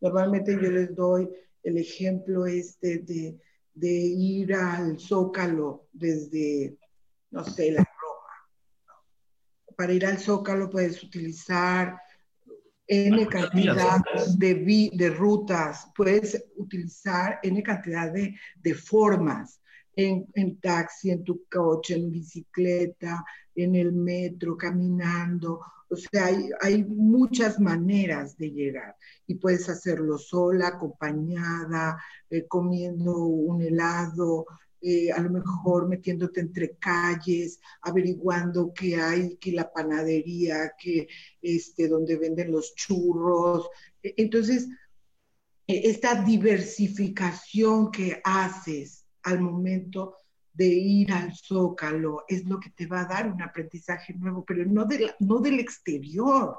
[0.00, 1.28] Normalmente yo les doy
[1.62, 3.38] el ejemplo este de
[3.74, 6.78] de ir al Zócalo desde,
[7.30, 8.96] no sé, la Roma.
[9.76, 11.98] Para ir al Zócalo puedes utilizar
[12.86, 14.00] N cantidad
[14.36, 19.60] de, de rutas, puedes utilizar N cantidad de, de formas.
[19.96, 25.60] En, en, taxi, en tu coche, en bicicleta, en el metro, caminando.
[25.94, 26.28] O sea,
[26.60, 28.96] hay, muchas maneras de llegar
[29.28, 31.96] y puedes hacerlo sola, acompañada,
[32.30, 34.44] eh, comiendo un helado,
[34.80, 41.06] eh, a lo mejor metiéndote entre calles, averiguando qué hay, que la panadería, que
[41.40, 43.68] este, donde venden los churros.
[44.02, 44.66] E, entonces,
[45.68, 50.16] e, esta diversificación que haces al momento
[50.54, 54.64] de ir al zócalo es lo que te va a dar un aprendizaje nuevo, pero
[54.64, 56.56] no, de no del exterior.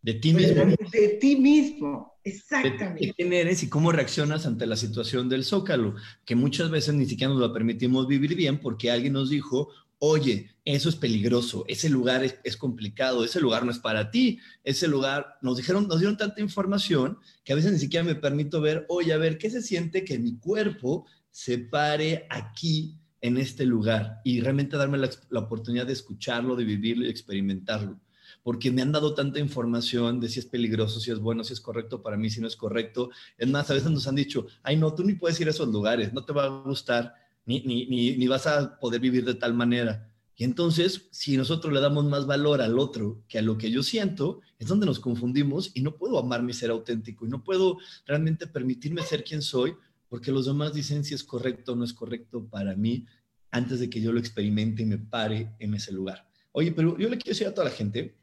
[0.00, 0.64] De ti mismo.
[0.92, 3.06] De, ti mismo, exactamente.
[3.06, 7.06] De quién eres y cómo reaccionas ante la situación del zócalo, que muchas veces ni
[7.06, 11.88] siquiera nos lo permitimos vivir bien porque alguien nos dijo, oye, eso es peligroso, ese
[11.88, 15.98] lugar es, es, complicado, ese lugar no es para ti, ese lugar, nos dijeron, nos
[15.98, 19.50] dieron tanta información que a veces ni siquiera me permito ver, oye, a ver, ¿qué
[19.50, 25.40] se siente que mi cuerpo se pare aquí en este lugar y realmente darme la,
[25.40, 28.00] oportunidad de escucharlo, de vivirlo y experimentarlo.
[28.42, 31.60] Porque me han dado tanta información de si es peligroso, si es bueno, si es
[31.60, 33.10] correcto para mí, si no es correcto.
[33.36, 35.68] Es más, a veces nos han dicho, ay, no, tú ni puedes ir a esos
[35.68, 37.14] lugares, no te va a gustar.
[37.44, 40.08] ni, ni, ni, ni vas a poder vivir de tal manera.
[40.36, 43.82] Y entonces, si nosotros le damos más valor al otro que a lo que yo
[43.82, 47.78] siento, es donde nos confundimos y no puedo amar mi ser auténtico y no puedo
[48.06, 49.74] realmente permitirme ser quien soy
[50.08, 53.06] porque los demás dicen si es correcto o no es correcto para mí
[53.50, 56.28] antes de que yo lo experimente y me pare en ese lugar.
[56.52, 58.16] Oye, pero yo le quiero decir a toda la gente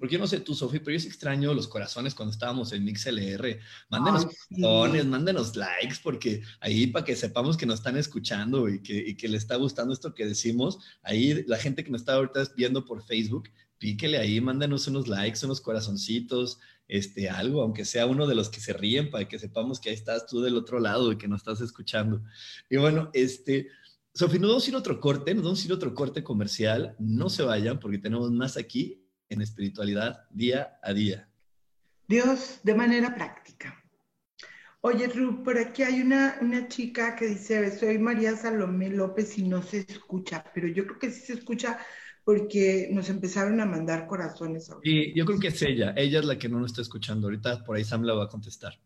[0.00, 2.84] porque yo no sé tú, Sofi, pero yo sí extraño los corazones cuando estábamos en
[2.84, 3.60] MixLR.
[3.90, 8.96] Mándenos corazones, mándenos likes, porque ahí para que sepamos que nos están escuchando y que,
[8.96, 10.78] y que le está gustando esto que decimos.
[11.02, 15.44] Ahí la gente que nos está ahorita viendo por Facebook, píquele ahí, mándenos unos likes,
[15.44, 16.58] unos corazoncitos,
[16.90, 19.94] este, algo, aunque sea uno de los que se ríen, para que sepamos que ahí
[19.94, 22.22] estás tú del otro lado y que nos estás escuchando.
[22.68, 23.68] Y bueno, este,
[24.12, 26.24] Sofi, nos vamos a ir a otro corte, nos vamos a ir a otro corte
[26.24, 26.96] comercial.
[26.98, 31.28] No se vayan porque tenemos más aquí en espiritualidad día a día?
[32.06, 33.76] Dios de manera práctica.
[34.82, 39.42] Oye, Ru, por aquí hay una, una chica que dice, soy María Salomé López y
[39.42, 41.78] no se escucha, pero yo creo que sí se escucha
[42.24, 44.70] porque nos empezaron a mandar corazones.
[44.82, 47.26] Y yo creo que es ella, ella es la que no nos está escuchando.
[47.26, 48.78] Ahorita por ahí Sam la va a contestar.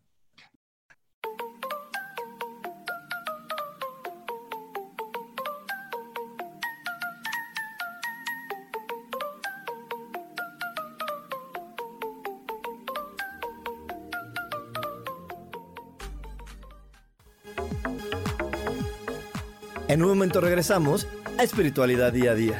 [19.87, 22.59] En un momento regresamos a Espiritualidad Día a Día.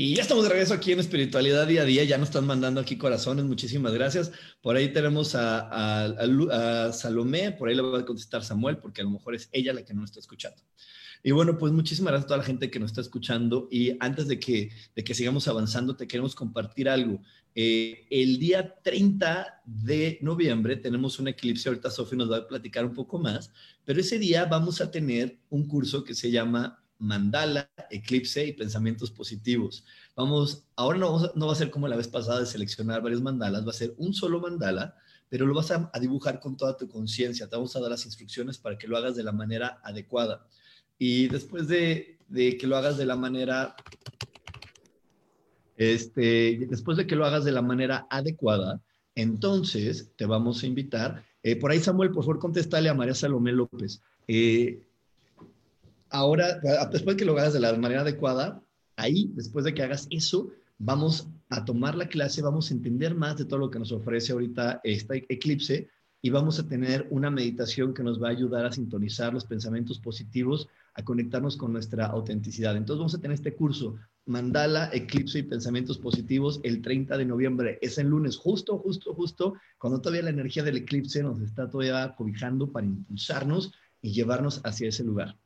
[0.00, 2.04] Y ya estamos de regreso aquí en Espiritualidad Día a Día.
[2.04, 3.44] Ya nos están mandando aquí corazones.
[3.46, 4.30] Muchísimas gracias.
[4.62, 7.50] Por ahí tenemos a, Salomé.
[7.50, 9.94] Por ahí le va a contestar Samuel, porque a lo mejor es ella la que
[9.94, 10.62] no está escuchando.
[11.24, 13.66] Y bueno, pues muchísimas gracias a toda la gente que nos está escuchando.
[13.72, 17.20] Y antes de que, de que sigamos avanzando, te queremos compartir algo.
[17.56, 21.68] Eh, el día 30 de noviembre tenemos un eclipse.
[21.68, 23.50] Ahorita Sofi nos va a platicar un poco más.
[23.84, 29.10] Pero ese día vamos a tener un curso que se llama mandala, eclipse y pensamientos
[29.10, 29.84] positivos.
[30.16, 33.66] Vamos, ahora no, no va a ser como la vez pasada de seleccionar varios mandalas,
[33.66, 34.96] va a ser un solo mandala,
[35.28, 37.48] pero lo vas a, dibujar con toda tu conciencia.
[37.48, 40.46] Te vamos a dar las instrucciones para que lo hagas de la manera adecuada.
[40.98, 43.76] Y después de, que lo hagas de la manera,
[45.76, 48.80] este, después de que lo hagas de la manera adecuada,
[49.14, 51.24] entonces te vamos a invitar.
[51.42, 54.00] Eh, por ahí, Samuel, por favor, contéstale a María Salomé López.
[54.26, 54.87] Eh,
[56.10, 58.62] ahora, después de que lo hagas de la manera adecuada,
[58.96, 63.36] ahí, después de que hagas eso, vamos a tomar la clase, vamos a entender más
[63.36, 65.88] de todo lo que nos ofrece ahorita este eclipse
[66.20, 70.00] y vamos a tener una meditación que nos va a ayudar a sintonizar los pensamientos
[70.00, 72.76] positivos, a conectarnos con nuestra autenticidad.
[72.76, 73.96] Entonces vamos a tener este curso
[74.26, 77.78] Mandala, Eclipse y Pensamientos Positivos el 30 de noviembre.
[77.80, 82.14] Es el lunes, justo, justo, justo, cuando todavía la energía del eclipse nos está todavía
[82.16, 85.38] cobijando para impulsarnos y llevarnos hacia ese lugar.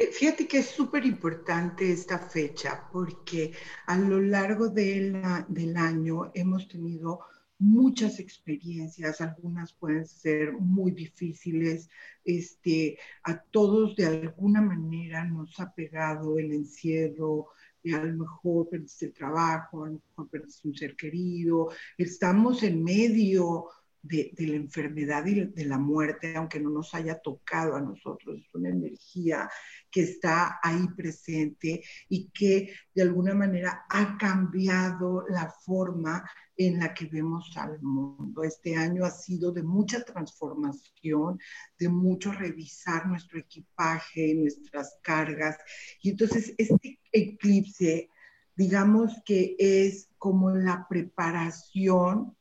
[0.00, 3.52] Eh, fíjate que es súper importante esta fecha porque
[3.86, 7.20] a lo largo del año hemos tenido
[7.58, 11.90] muchas experiencias, algunas pueden ser muy difíciles,
[12.24, 17.48] este, a todos de alguna manera nos ha pegado el encierro,
[17.92, 22.82] a lo mejor perdiste el trabajo, a lo mejor perdiste un ser querido, estamos en
[22.82, 23.68] medio
[24.02, 28.54] de, la enfermedad y de la muerte, aunque no nos haya tocado a nosotros, es
[28.54, 29.48] una energía
[29.90, 36.24] que está ahí presente y que de alguna manera ha cambiado la forma
[36.56, 38.44] en la que vemos al mundo.
[38.44, 41.40] Este año ha sido de mucha transformación,
[41.78, 45.56] de mucho revisar nuestro equipaje, nuestras cargas.
[46.02, 48.10] Y entonces este eclipse,
[48.54, 52.36] digamos que es como la preparación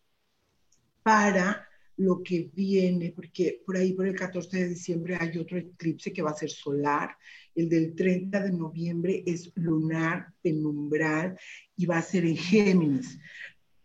[1.02, 1.69] para
[2.00, 6.22] lo que viene, porque por ahí por el 14 de diciembre hay otro eclipse que
[6.22, 7.16] va a ser solar,
[7.54, 11.38] el del 30 de noviembre es lunar, penumbral
[11.76, 13.20] y va a ser en Géminis.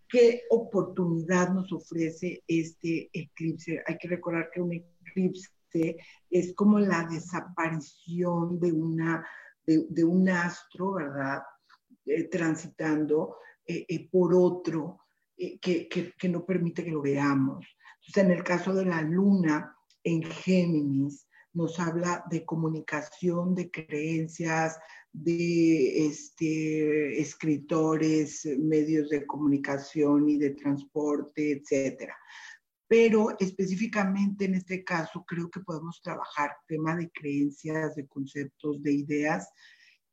[0.08, 3.82] ¿Qué oportunidad nos ofrece este eclipse?
[3.84, 5.50] Hay que recordar que un eclipse
[6.30, 9.26] es como la desaparición de, una,
[9.66, 11.42] de, un astro, ¿verdad?
[12.06, 15.00] Eh, transitando eh, eh, por otro
[15.36, 17.66] que, que no permite que lo veamos.
[18.06, 24.78] Entonces, en el caso de la luna en Géminis, nos habla de comunicación, de creencias,
[25.12, 32.16] de este, escritores, medios de comunicación y de transporte, etcétera.
[32.88, 38.92] Pero específicamente en este caso creo que podemos trabajar tema de creencias, de conceptos, de
[38.92, 39.48] ideas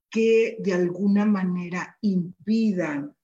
[0.09, 3.15] que de alguna manera impidan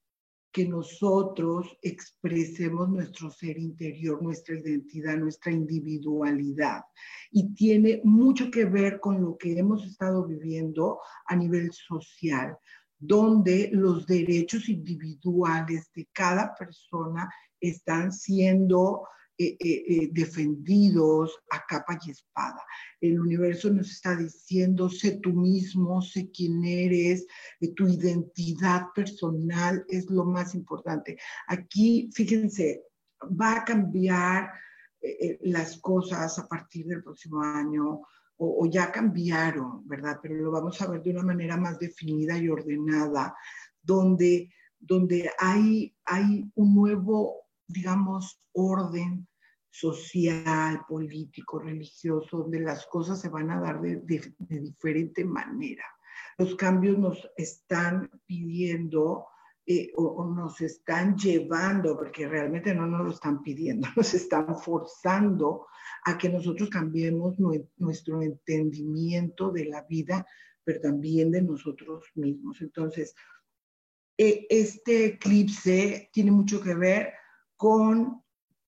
[0.58, 6.82] que nosotros expresemos nuestro ser interior, nuestra identidad, nuestra individualidad.
[7.30, 10.98] Y tiene mucho que ver con lo que hemos estado viviendo
[11.28, 12.58] a nivel social,
[12.98, 17.32] donde los derechos individuales de cada persona
[17.62, 19.08] están siendo
[19.40, 22.60] eh, eh, eh, defendidos a capa y espada.
[23.00, 27.28] El universo nos está diciendo, sé tú mismo, sé quién eres,
[27.76, 31.20] tu identidad personal es lo más importante.
[31.48, 32.84] Aquí, fíjense,
[33.40, 34.50] va a cambiar
[35.42, 38.02] las cosas a partir del próximo año.
[38.40, 40.20] O, o, ya cambiaron, ¿verdad?
[40.22, 43.36] Pero lo vamos a ver de una manera más definida y ordenada,
[43.82, 49.28] donde, donde hay, hay un nuevo digamos, orden
[49.70, 54.02] social, político, religioso, donde las cosas se van a dar de,
[54.40, 55.84] diferente manera.
[56.38, 59.28] Los cambios nos están pidiendo
[59.66, 65.68] eh, o, nos están llevando, porque realmente no nos lo están pidiendo, nos están forzando
[66.06, 67.36] a que nosotros cambiemos
[67.78, 70.26] nuestro entendimiento de la vida,
[70.64, 72.62] pero también de nosotros mismos.
[72.62, 73.14] Entonces,
[74.18, 77.14] eh, este eclipse tiene mucho que ver
[77.58, 78.24] con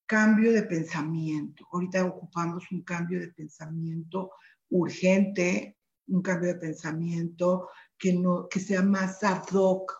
[0.05, 1.67] cambio de pensamiento.
[1.71, 4.31] Ahorita ocupamos un cambio de pensamiento
[4.69, 5.77] urgente,
[6.07, 9.93] un cambio de pensamiento que, no, que sea más ad hoc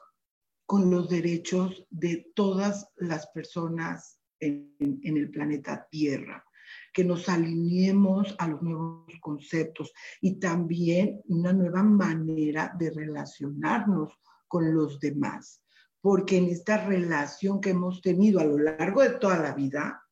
[0.65, 6.43] con los derechos de todas las personas en, en el planeta Tierra,
[6.91, 14.11] que nos alineemos a los nuevos conceptos y también una nueva manera de relacionarnos
[14.47, 15.61] con los demás
[16.01, 20.03] porque en esta relación que hemos tenido a lo largo de toda la vida,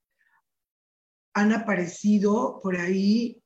[1.34, 3.42] han aparecido por ahí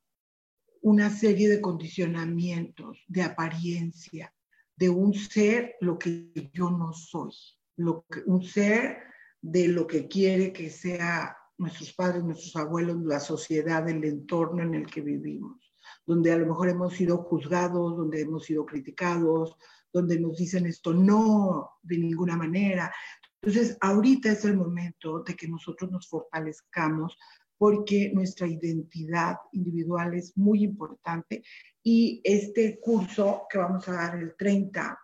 [0.82, 4.34] una serie de condicionamientos, de apariencia,
[4.76, 7.32] de un ser lo que yo no soy,
[7.76, 8.98] lo que, un ser
[9.42, 14.74] de lo que quiere que sea nuestros padres, nuestros abuelos, la sociedad, el entorno en
[14.74, 15.72] el que vivimos,
[16.06, 19.56] donde a lo mejor hemos sido juzgados, donde hemos sido criticados,
[19.94, 22.94] donde nos dicen esto no, de ninguna manera.
[23.42, 27.18] Entonces, ahorita es el momento de que nosotros nos fortalezcamos
[27.58, 31.44] porque nuestra identidad individual es muy importante
[31.84, 35.00] y este curso que vamos a dar el 30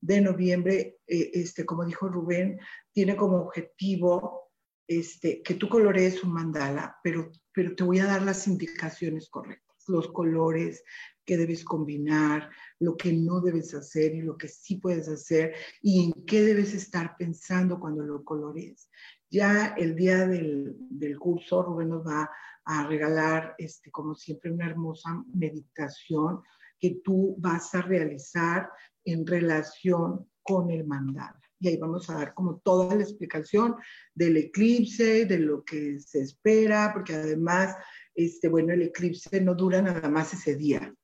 [0.00, 2.60] de noviembre, eh, este, como dijo Rubén,
[2.92, 4.52] tiene como objetivo
[4.86, 9.76] este, que tú colorees un mandala, pero, pero te voy a dar las indicaciones correctas,
[9.88, 10.84] los colores,
[11.24, 12.50] qué debes combinar,
[12.80, 16.74] lo que no debes hacer y lo que sí puedes hacer y en qué debes
[16.74, 18.90] estar pensando cuando lo colores.
[19.30, 22.30] Ya el día del, del curso, Rubén nos va
[22.64, 26.42] a regalar, este, como siempre, una hermosa meditación
[26.78, 28.70] que tú vas a realizar
[29.04, 31.40] en relación con el mandala.
[31.60, 33.76] Y ahí vamos a dar como toda la explicación
[34.14, 37.74] del eclipse, de lo que se espera, porque además,
[38.14, 40.94] este, bueno, el eclipse no dura nada más ese día,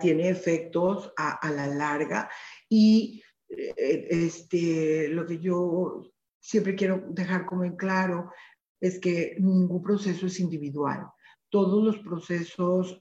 [0.00, 2.30] Tiene efectos a, a la larga
[2.68, 8.30] y eh, este, lo que yo siempre quiero dejar como en claro
[8.80, 11.06] es que ningún proceso es individual.
[11.48, 13.00] Todos los procesos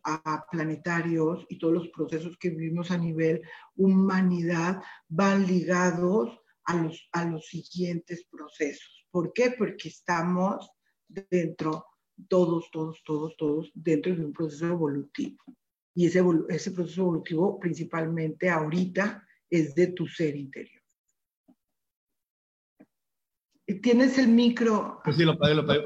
[0.51, 3.41] planetarios y todos los procesos que vivimos a nivel
[3.75, 9.07] humanidad van ligados a los, a los siguientes procesos.
[9.11, 9.55] ¿Por qué?
[9.57, 10.69] Porque estamos
[11.07, 11.85] dentro,
[12.29, 15.37] todos, todos, todos, todos, dentro de un proceso evolutivo.
[15.95, 20.81] Y ese, ese proceso evolutivo principalmente ahorita es de tu ser interior.
[23.81, 24.99] Tienes el micro.
[25.03, 25.81] Pues sí, lo pagué, lo pagué,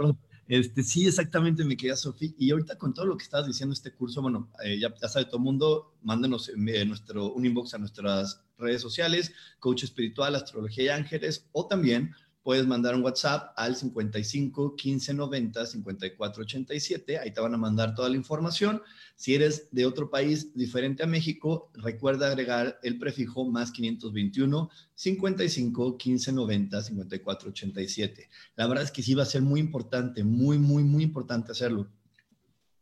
[0.48, 2.32] Este, sí, exactamente, mi querida Sofía.
[2.38, 5.38] Y ahorita con todo lo que estás diciendo este curso, bueno, eh, ya, sabe todo
[5.38, 11.48] el mundo, mándenos nuestro, un inbox a nuestras redes sociales, Coach Espiritual, Astrología y Ángeles,
[11.54, 12.14] o también
[12.50, 17.20] puedes mandar un WhatsApp al 55 15 90 54 87.
[17.20, 18.82] Ahí te van a mandar toda la información.
[19.16, 25.96] Si eres de otro país diferente a México, recuerda agregar el prefijo más 521 55
[25.96, 28.30] 15 90 54 87.
[28.56, 31.88] La verdad es que sí va a ser muy importante, muy, muy, muy importante hacerlo.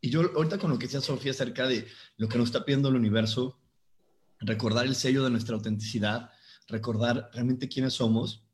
[0.00, 2.88] Y yo ahorita con lo que decía Sofía acerca de lo que nos está pidiendo
[2.88, 3.60] el universo,
[4.40, 6.30] recordar el sello de nuestra autenticidad,
[6.68, 8.47] recordar realmente quiénes somos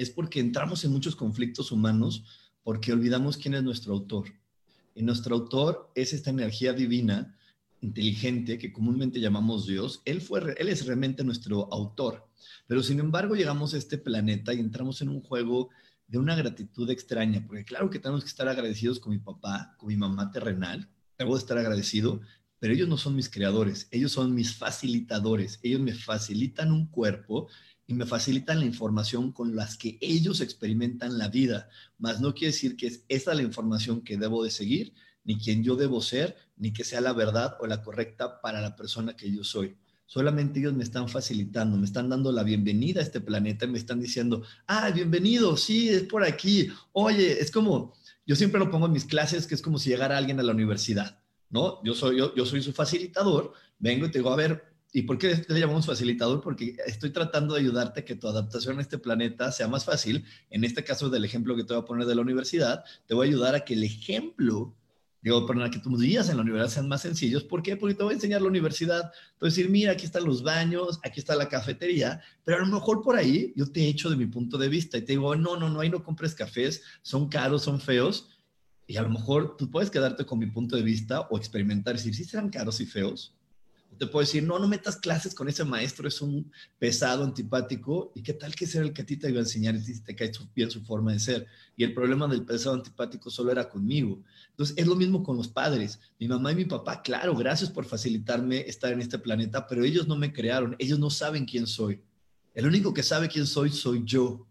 [0.00, 2.24] es porque entramos en muchos conflictos humanos
[2.62, 4.32] porque olvidamos quién es nuestro autor.
[4.94, 7.36] Y nuestro autor es esta energía divina,
[7.82, 10.00] inteligente, que comúnmente llamamos Dios.
[10.06, 12.26] Él, fue, él es realmente nuestro autor.
[12.66, 15.68] Pero sin embargo llegamos a este planeta y entramos en un juego
[16.08, 19.88] de una gratitud extraña, porque claro que tenemos que estar agradecidos con mi papá, con
[19.88, 20.88] mi mamá terrenal,
[21.18, 22.22] debo de estar agradecido,
[22.60, 27.48] pero ellos no son mis creadores, ellos son mis facilitadores, ellos me facilitan un cuerpo
[27.86, 32.52] y me facilitan la información con las que ellos experimentan la vida, más no quiere
[32.52, 34.94] decir que es esa la información que debo de seguir,
[35.24, 38.76] ni quien yo debo ser, ni que sea la verdad o la correcta para la
[38.76, 39.76] persona que yo soy.
[40.06, 43.78] Solamente ellos me están facilitando, me están dando la bienvenida a este planeta y me
[43.78, 46.68] están diciendo, ah, bienvenido, sí, es por aquí.
[46.92, 47.94] Oye, es como,
[48.26, 50.52] yo siempre lo pongo en mis clases, que es como si llegara alguien a la
[50.52, 51.19] universidad,
[51.50, 51.82] ¿no?
[51.84, 55.18] Yo soy, yo, yo soy su facilitador, vengo y te digo, a ver, ¿Y por
[55.18, 56.40] qué le llamamos facilitador?
[56.40, 60.24] Porque estoy tratando de ayudarte a que tu adaptación a este planeta sea más fácil.
[60.50, 63.28] En este caso del ejemplo que te voy a poner de la universidad, te voy
[63.28, 64.74] a ayudar a que el ejemplo,
[65.22, 67.44] digo, para que tus días en la universidad sean más sencillos.
[67.44, 67.76] ¿Por qué?
[67.76, 69.12] Porque te voy a enseñar la universidad.
[69.12, 72.60] Te voy a decir, mira, aquí están los baños, aquí está la cafetería, pero a
[72.60, 75.12] lo mejor por ahí yo te he hecho de mi punto de vista y te
[75.12, 78.28] digo, no, no, no, ahí no compres cafés, son caros, son feos.
[78.90, 81.98] Y a lo mejor tú puedes quedarte con mi punto de vista o experimentar y
[81.98, 83.36] decir, sí serán caros y feos,
[83.96, 88.22] te puedo decir, no, no metas clases con ese maestro, es un pesado, antipático, y
[88.24, 90.32] qué tal que sea el que a ti te iba a enseñar y te cae
[90.56, 91.46] bien su forma de ser.
[91.76, 94.24] Y el problema del pesado antipático solo era conmigo.
[94.50, 96.00] Entonces, es lo mismo con los padres.
[96.18, 100.08] Mi mamá y mi papá, claro, gracias por facilitarme estar en este planeta, pero ellos
[100.08, 102.02] no me crearon, ellos no saben quién soy.
[102.54, 104.48] El único que sabe quién soy soy yo.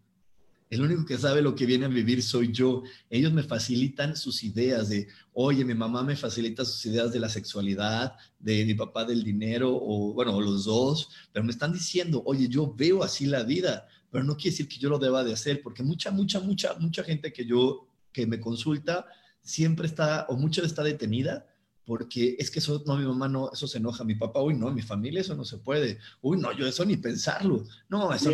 [0.70, 2.84] El único que sabe lo que viene a vivir soy yo.
[3.10, 7.28] Ellos me facilitan sus ideas de, oye, mi mamá me facilita sus ideas de la
[7.28, 12.46] sexualidad, de mi papá del dinero, o bueno, los dos, pero me están diciendo, oye,
[12.48, 15.60] yo veo así la vida, pero no quiere decir que yo lo deba de hacer,
[15.60, 19.06] porque mucha, mucha, mucha, mucha gente que yo, que me consulta,
[19.42, 21.49] siempre está, o mucha está detenida
[21.90, 24.70] porque es que eso, no, mi mamá no, eso se enoja, mi papá, uy, no,
[24.70, 28.30] mi familia eso no se puede, uy, no, yo eso ni pensarlo, no, eso...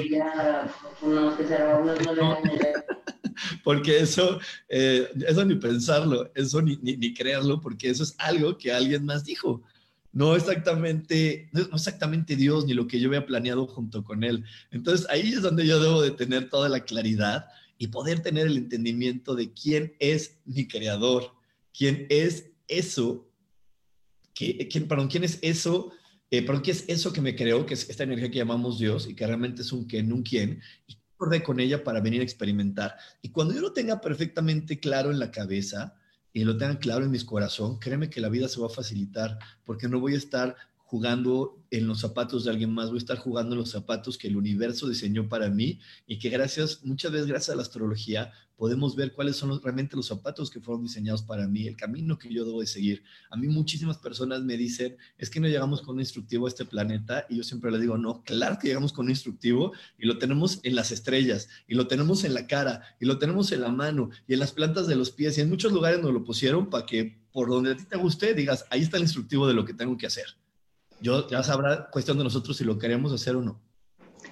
[3.65, 4.39] porque eso,
[4.69, 9.25] eh, eso ni pensarlo, eso ni, ni, creerlo, porque eso es algo que alguien más
[9.25, 9.63] dijo.
[10.13, 14.45] No exactamente, no exactamente Dios ni lo que yo había planeado junto con Él.
[14.71, 17.47] Entonces ahí es donde yo debo de tener toda la claridad
[17.79, 21.33] y poder tener el entendimiento de quién es mi creador,
[21.73, 23.27] quién es eso
[24.37, 25.93] ¿quién, perdón, ¿quién es eso?
[26.31, 27.65] Eh, perdón, ¿qué es eso que me creó?
[27.65, 30.61] Que es esta energía que llamamos Dios y que realmente es un quién, un quién.
[30.87, 32.97] Y acordé con ella para venir a experimentar.
[33.23, 35.95] Y cuando yo lo tenga perfectamente claro en la cabeza
[36.33, 39.39] y lo tenga claro en mi corazón, créeme que la vida se va a facilitar
[39.65, 40.55] porque no voy a estar
[40.87, 44.29] jugando en los zapatos de alguien más, voy a estar jugando en los zapatos que
[44.29, 48.95] el universo diseñó para mí y que gracias, muchas veces gracias a la astrología, podemos
[48.95, 52.45] ver cuáles son realmente los zapatos que fueron diseñados para mí, el camino que yo
[52.45, 53.03] debo de seguir.
[53.31, 56.65] A mí muchísimas personas me dicen, es que no llegamos con un instructivo a este
[56.65, 60.19] planeta y yo siempre les digo, no, claro que llegamos con un instructivo y lo
[60.19, 63.73] tenemos en las estrellas y lo tenemos en la cara y lo tenemos en la
[63.73, 66.71] mano y en las plantas de los pies y en muchos lugares nos lo pusieron
[66.71, 69.65] para que por donde a ti te guste digas, ahí está el instructivo de lo
[69.65, 70.27] que tengo que hacer.
[71.01, 73.61] Yo ya sabrá cuestión de nosotros si lo queremos hacer o no.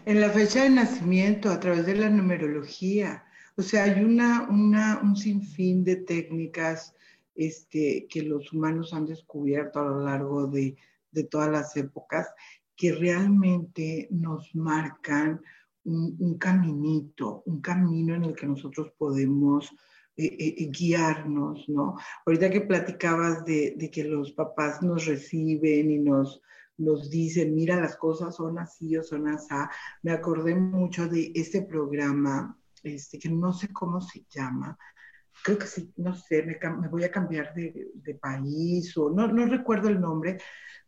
[0.06, 3.24] En la fecha de nacimiento, a través de la numerología,
[3.56, 6.94] o sea, hay una, una, un sinfín de técnicas
[7.34, 10.76] este, que los humanos han descubierto a lo largo de,
[11.10, 12.28] de todas las épocas
[12.76, 15.40] que realmente nos marcan
[15.84, 19.70] un, un, caminito, un camino en el que nosotros podemos
[20.16, 21.96] eh, eh, eh, guiarnos, ¿no?
[22.24, 26.40] Ahorita que platicabas de, que los papás nos reciben y nos,
[26.76, 29.54] nos dicen, mira, las cosas son así o son así,
[30.02, 34.78] me acordé mucho de este programa, este, que no sé cómo se llama,
[35.42, 40.00] creo que sí, no sé, me, voy a cambiar de, país o no, recuerdo el
[40.00, 40.38] nombre,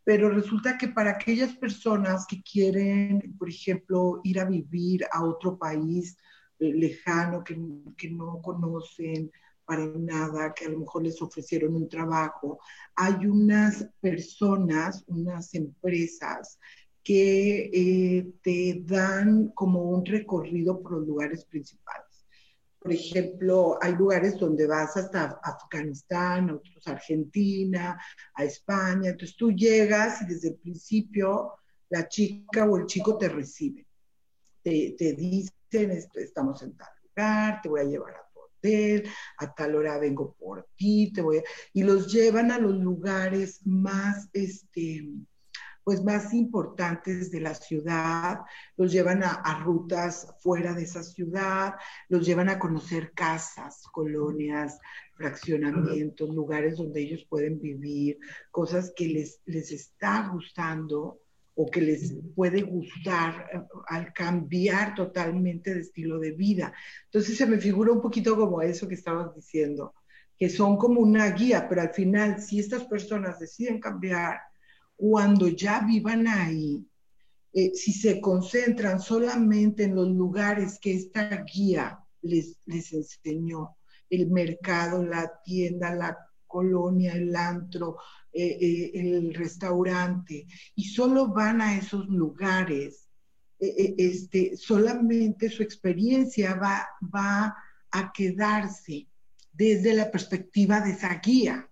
[0.05, 5.59] pero resulta que para aquellas personas que quieren, por ejemplo, ir a vivir a otro
[5.59, 6.17] país
[6.59, 7.59] lejano, que,
[7.97, 9.31] que no conocen,
[9.67, 12.61] para nada, que a lo mejor les ofrecieron un trabajo.
[12.95, 16.59] Hay unas personas, unas empresas
[17.03, 22.27] que eh, te dan como un recorrido por los lugares principales.
[22.79, 28.01] Por ejemplo, hay lugares donde vas hasta Afganistán, otros Argentina,
[28.35, 29.11] a España.
[29.11, 31.53] Entonces tú llegas y desde el principio
[31.89, 33.86] la chica o el chico te recibe.
[34.67, 39.09] Te, dicen, estamos en tal lugar, te voy a llevar a tu hotel,
[39.39, 41.43] a tal hora vengo por ti, te voy a...
[41.73, 45.09] Y los llevan a los lugares más, este,
[45.85, 48.41] pues más importantes de la ciudad,
[48.77, 51.77] los llevan a, rutas fuera de esa ciudad,
[52.09, 54.81] los llevan a conocer casas, colonias,
[55.15, 58.19] fraccionamientos, lugares donde ellos pueden vivir,
[58.51, 61.21] cosas que les, les está gustando
[61.59, 66.73] o que les puede gustar eh, al cambiar totalmente de estilo de vida.
[67.07, 69.95] Entonces se me figura un poquito como eso que estabas diciendo,
[70.39, 74.39] que son como una guía, pero al final si estas personas deciden cambiar,
[74.97, 76.87] cuando ya vivan ahí,
[77.55, 83.77] eh, si se concentran solamente en los lugares que esta guía les, les enseñó,
[84.11, 87.97] el mercado, la tienda, la colonia, el antro,
[88.37, 93.09] eh, eh, el restaurante, y solo van a esos lugares,
[93.59, 97.57] este, solamente su experiencia va, va
[97.91, 99.07] a quedarse
[99.53, 101.67] desde la perspectiva de esa guía.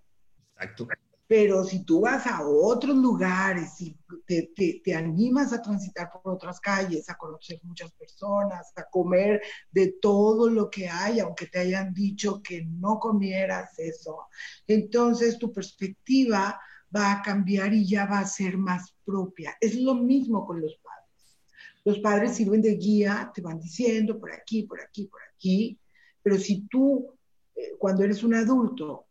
[0.55, 0.89] Exacto.
[1.27, 3.97] Pero si tú vas a otros lugares y
[4.27, 9.41] te, te, te, animas a transitar por otras calles, a conocer muchas personas, a comer
[9.71, 14.27] de todo lo que hay, aunque te hayan dicho que no comieras eso,
[14.67, 16.61] entonces tu perspectiva
[16.95, 19.57] va a cambiar y ya va a ser más propia.
[19.61, 21.39] Es lo mismo con los padres.
[21.85, 25.79] Los padres sirven de guía, te van diciendo por aquí, por aquí, por aquí,
[26.23, 27.15] pero si tú,
[27.55, 29.07] eh, cuando eres un adulto,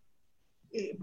[0.74, 0.98] eh,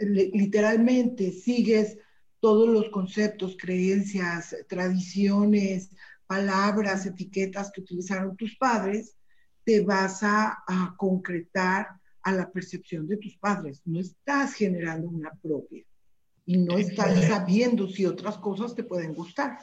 [0.00, 1.98] literalmente sigues
[2.40, 5.90] todos los conceptos, creencias, tradiciones,
[6.26, 9.16] palabras, etiquetas que utilizaron tus padres,
[9.64, 11.88] te vas a, a, concretar
[12.22, 13.80] a la percepción de tus padres.
[13.84, 15.84] No estás generando una propia
[16.44, 19.58] y no estás sabiendo si otras cosas te pueden gustar.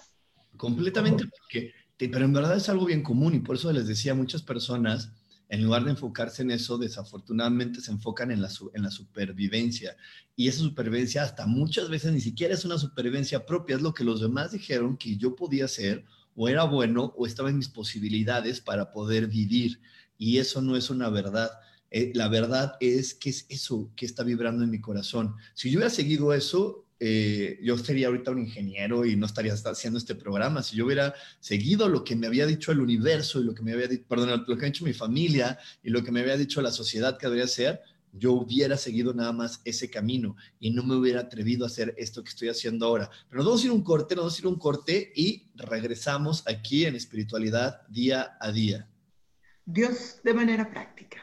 [0.58, 4.16] Completamente, porque, pero en verdad es algo bien común y por eso les decía a
[4.16, 5.12] muchas personas,
[5.54, 9.96] en lugar de enfocarse en eso, desafortunadamente se enfocan en la, en la supervivencia.
[10.36, 14.04] Y esa supervivencia hasta muchas veces ni siquiera es una supervivencia propia, es lo que
[14.04, 18.62] los demás dijeron que yo podía hacer o era bueno o estaba en mis posibilidades
[18.62, 19.80] para poder vivir.
[20.18, 21.52] Y eso no es una verdad.
[21.92, 25.36] Eh, la verdad es que es eso que está vibrando en mi corazón.
[25.54, 30.00] Si yo hubiera seguido eso, eh, yo sería ahorita un ingeniero y no estaría haciendo
[30.00, 30.64] este programa.
[30.64, 33.74] Si yo hubiera seguido lo que me había dicho el universo y lo que me
[33.74, 36.62] había dicho, perdón, lo que ha dicho mi familia y lo que me había dicho
[36.62, 37.82] la sociedad que debería ser,
[38.14, 42.24] yo hubiera seguido nada más ese camino y no me hubiera atrevido a hacer esto
[42.24, 43.10] que estoy haciendo ahora.
[43.28, 46.48] Pero nos vamos a ir un corte, nos vamos a ir un corte y regresamos
[46.48, 48.88] aquí en espiritualidad día a día.
[49.66, 51.23] Dios de manera práctica.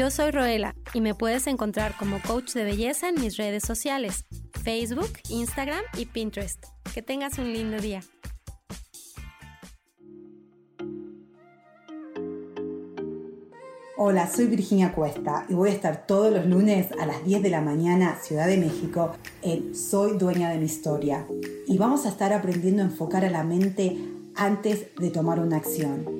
[0.00, 4.24] Yo soy Roela y me puedes encontrar como coach de belleza en mis redes sociales,
[4.64, 6.64] Facebook, Instagram y Pinterest.
[6.94, 8.00] Que tengas un lindo día.
[13.98, 17.50] Hola, soy Virginia Cuesta y voy a estar todos los lunes a las 10 de
[17.50, 21.26] la mañana, Ciudad de México, en Soy Dueña de mi Historia.
[21.66, 23.98] Y vamos a estar aprendiendo a enfocar a la mente
[24.34, 26.19] antes de tomar una acción.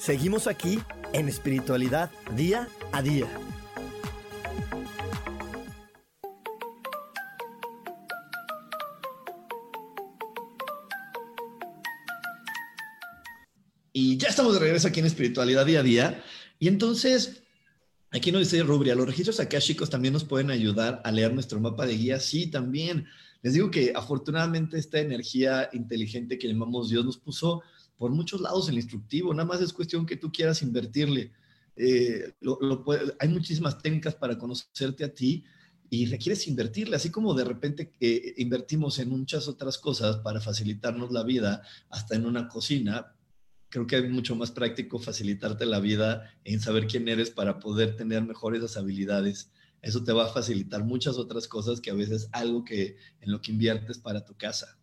[0.00, 0.78] Seguimos aquí
[1.12, 3.28] en espiritualidad día a día.
[13.92, 16.24] Y ya estamos de regreso aquí en espiritualidad día a día.
[16.58, 17.42] Y entonces,
[18.10, 21.60] aquí nos dice Rubria, los registros acá chicos también nos pueden ayudar a leer nuestro
[21.60, 22.20] mapa de guía.
[22.20, 23.06] Sí, también.
[23.42, 27.62] Les digo que afortunadamente esta energía inteligente que llamamos Dios nos puso
[28.00, 31.32] por muchos lados el instructivo, nada más es cuestión que tú quieras invertirle.
[31.76, 32.32] Eh,
[33.18, 35.44] hay muchísimas técnicas para conocerte a ti
[35.90, 41.12] y requieres invertirle, así como de repente eh, invertimos en muchas otras cosas para facilitarnos
[41.12, 43.14] la vida, hasta en una cocina.
[43.68, 47.96] Creo que es mucho más práctico facilitarte la vida en saber quién eres para poder
[47.96, 49.50] tener mejores habilidades.
[49.82, 53.42] Eso te va a facilitar muchas otras cosas que a veces algo que en lo
[53.42, 54.78] que inviertes para tu casa.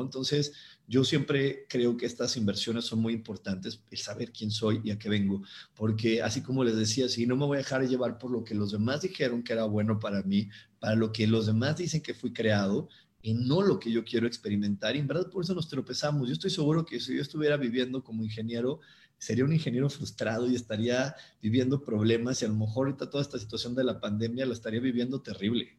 [0.00, 0.52] Entonces,
[0.86, 4.98] yo siempre creo que estas inversiones son muy importantes, el saber quién soy y a
[4.98, 5.42] qué vengo,
[5.74, 8.54] porque así como les decía, si no me voy a dejar llevar por lo que
[8.54, 12.14] los demás dijeron que era bueno para mí, para lo que los demás dicen que
[12.14, 12.88] fui creado,
[13.22, 14.96] y no lo que yo quiero experimentar.
[14.96, 16.26] Y en verdad por eso nos tropezamos.
[16.26, 18.80] Yo estoy seguro que si yo estuviera viviendo como ingeniero,
[19.16, 23.38] sería un ingeniero frustrado y estaría viviendo problemas y a lo mejor ahorita toda esta
[23.38, 25.78] situación de la pandemia la estaría viviendo terrible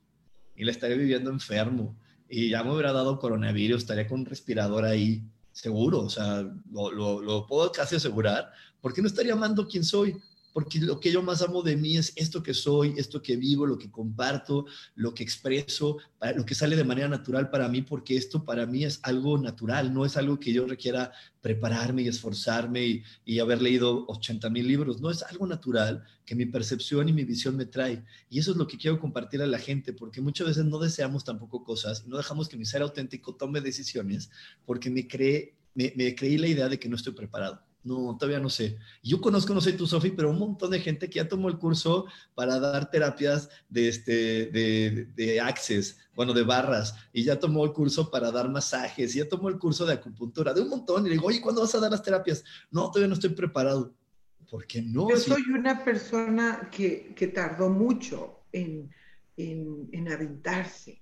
[0.55, 1.99] y la estaría viviendo enfermo
[2.35, 5.21] y ya me hubiera dado coronavirus, estaría con un respirador ahí,
[5.51, 10.15] seguro, o sea, lo, lo, puedo casi asegurar, porque no estaría amando quién soy,
[10.53, 13.65] porque lo que yo más amo de mí es esto que soy, esto que vivo,
[13.65, 15.97] lo que comparto, lo que expreso,
[16.35, 19.93] lo que sale de manera natural para mí, porque esto para mí es algo natural,
[19.93, 24.67] no es algo que yo requiera prepararme y esforzarme y, y haber leído 80 mil
[24.67, 28.03] libros, no es algo natural que mi percepción y mi visión me trae.
[28.29, 31.25] Y eso es lo que quiero compartir a la gente, porque muchas veces no deseamos
[31.25, 34.29] tampoco cosas y no dejamos que mi ser auténtico tome decisiones
[34.65, 37.72] porque me, cree, me, me creí la idea de que no estoy preparado.
[37.83, 38.77] No, todavía no sé.
[39.03, 41.57] Yo conozco, no sé tú, Sofi, pero un montón de gente que ya tomó el
[41.57, 47.65] curso para dar terapias de, este, de, de access, bueno, de barras, y ya tomó
[47.65, 51.05] el curso para dar masajes, y ya tomó el curso de acupuntura, de un montón.
[51.05, 52.43] Y le digo, oye, ¿cuándo vas a dar las terapias?
[52.71, 53.93] No, todavía no estoy preparado.
[54.49, 55.09] ¿Por qué no?
[55.09, 58.91] Yo soy una persona que, que tardó mucho en,
[59.35, 61.01] en, en aventarse.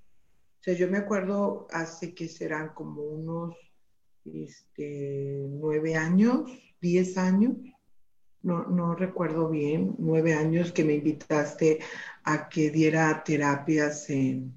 [0.60, 3.56] O sea, yo me acuerdo hace que serán como unos
[4.24, 6.52] este, nueve años,
[6.82, 7.54] diez años,
[8.44, 11.80] no, recuerdo bien, nueve años que me invitaste
[12.24, 14.56] a que diera terapias en,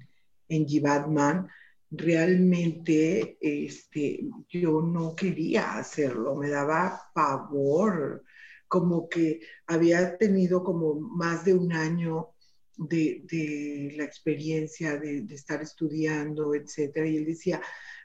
[0.49, 1.47] en.
[1.91, 8.23] Realmente este, yo no quería hacerlo, me daba pavor,
[8.67, 12.31] como que había tenido como más de un año
[12.75, 17.07] de, de la experiencia de, de, estar estudiando, etcétera.
[17.07, 17.61] Y él decía,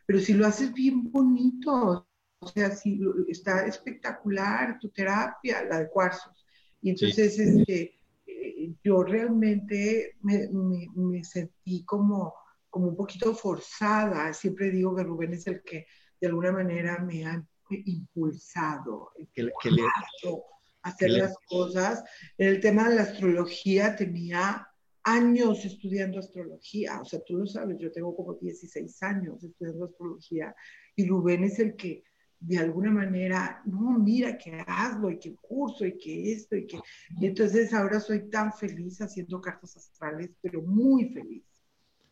[0.07, 2.10] pero si lo haces bien bonito,
[2.43, 6.47] o sea, si está espectacular tu terapia, la de cuarzos.
[6.81, 12.35] Y entonces este, eh, yo realmente me, me, me, sentí como,
[12.71, 14.33] como un poquito forzada.
[14.33, 15.87] Siempre digo que Rubén es el que
[16.19, 22.03] de alguna manera me ha impulsado, que, que le, a hacer las cosas.
[22.39, 24.67] En el tema de la astrología tenía
[25.03, 30.55] años estudiando astrología, o sea, tú lo sabes, yo tengo como 16 años estudiando astrología
[30.95, 32.05] y Rubén es el que
[32.41, 36.81] de alguna manera, no, mira que hazlo y que curso y que esto y que...
[37.21, 41.45] Y entonces ahora soy tan feliz haciendo cartas astrales, pero muy feliz.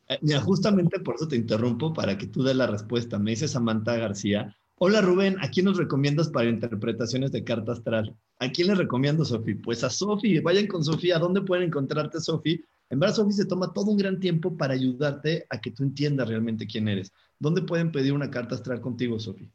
[0.08, 3.18] Eh, mira, justamente por eso te interrumpo para que tú des la respuesta.
[3.18, 8.16] Me dice Samantha García, Hola Rubén, ¿a quién nos recomiendas para interpretaciones de carta astral?
[8.38, 9.54] ¿A quién le recomiendo, Sofi?
[9.54, 11.18] Pues a Sofi, vayan con Sofía.
[11.18, 12.64] ¿Dónde pueden encontrarte, Sofi?
[12.88, 16.28] En verdad, Sofi se toma todo un gran tiempo para ayudarte a que tú entiendas
[16.28, 17.12] realmente quién eres.
[17.40, 19.50] ¿Dónde pueden pedir una carta astral contigo, Sofi?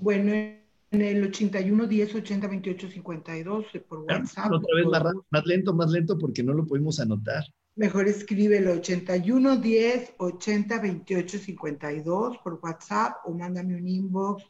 [0.00, 4.52] Bueno, en el 81 10 80 28 52 por WhatsApp.
[4.52, 7.44] Otra vez más, más, lento, más lento porque no lo pudimos anotar.
[7.76, 14.44] Mejor escribe el 81 10 80 28 52 por WhatsApp o mándame un inbox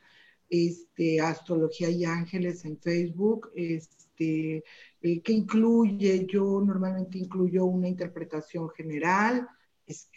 [0.50, 4.62] este, Astrología y Ángeles en Facebook, este,
[5.00, 9.48] eh, que incluye, yo normalmente incluyo una interpretación general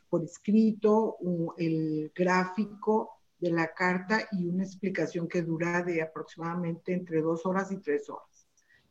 [0.10, 1.18] por escrito,
[1.58, 7.72] el gráfico de la carta y una explicación que dura de aproximadamente entre dos horas
[7.72, 8.48] y tres horas.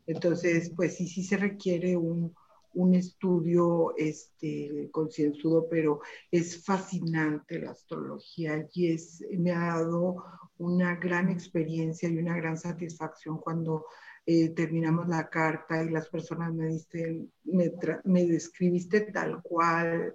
[0.07, 2.33] Entonces, pues sí, sí se requiere un,
[2.77, 10.25] un estudio este, concienzudo, pero es fascinante la astrología y es, me ha dado
[10.59, 13.87] una gran experiencia y una gran satisfacción cuando
[14.27, 17.73] eh, terminamos la carta y las personas me dicen, me,
[18.05, 20.15] me describiste tal cual,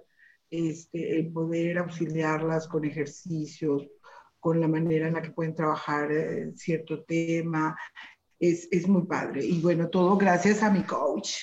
[0.50, 3.88] este, el poder auxiliarlas con ejercicios,
[4.42, 7.78] con la manera en la que pueden trabajar eh, cierto tema,
[8.40, 9.44] es, es muy padre.
[9.46, 11.36] Y bueno, todo gracias a mi coach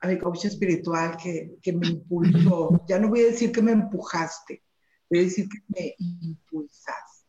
[0.00, 2.70] a mi coach espiritual que, que me impulsó.
[2.88, 4.62] Ya no voy a decir que me empujaste,
[5.10, 7.26] voy a decir que me impulsaste.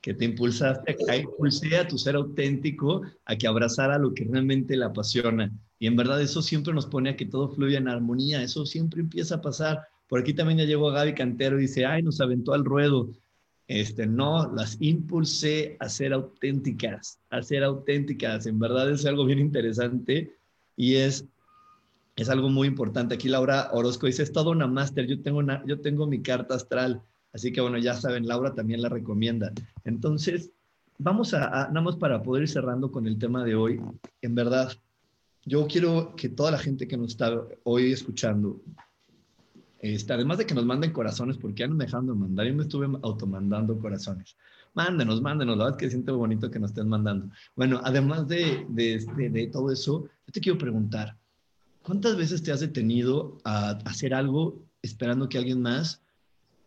[0.00, 4.76] Que te impulsaste, que impulsé a tu ser auténtico, a que abrazara lo que realmente
[4.76, 5.52] le apasiona.
[5.78, 9.00] Y en verdad eso siempre nos pone a que todo fluya en armonía, eso siempre
[9.00, 9.82] empieza a pasar.
[10.08, 13.10] Por aquí también ya llegó Gaby Cantero y dice, ay, nos aventó al ruedo.
[13.68, 18.46] Este, no, las impulsé a ser auténticas, a ser auténticas.
[18.46, 20.36] En verdad es algo bien interesante
[20.76, 21.26] y es
[22.16, 23.14] es algo muy importante.
[23.14, 26.54] Aquí Laura Orozco dice, es todo una máster, yo, tengo una, yo tengo mi carta
[26.54, 27.02] astral,
[27.32, 29.52] así que bueno, ya saben, Laura también la recomienda.
[29.84, 30.50] Entonces,
[30.98, 33.80] vamos a, nada más para poder ir cerrando con el tema de hoy,
[34.20, 34.72] en verdad,
[35.44, 38.60] yo quiero que toda la gente que nos está hoy escuchando,
[39.82, 42.54] este, además de que nos manden corazones, porque ya no me dejando de mandar, yo
[42.54, 44.36] me estuve automandando corazones.
[44.72, 47.28] Mándenos, mándenos, la verdad es que siento bonito que nos estén mandando.
[47.54, 51.18] Bueno, además de, de, de todo eso, yo te quiero preguntar,
[51.82, 56.00] ¿Cuántas veces te has detenido a hacer algo esperando que alguien más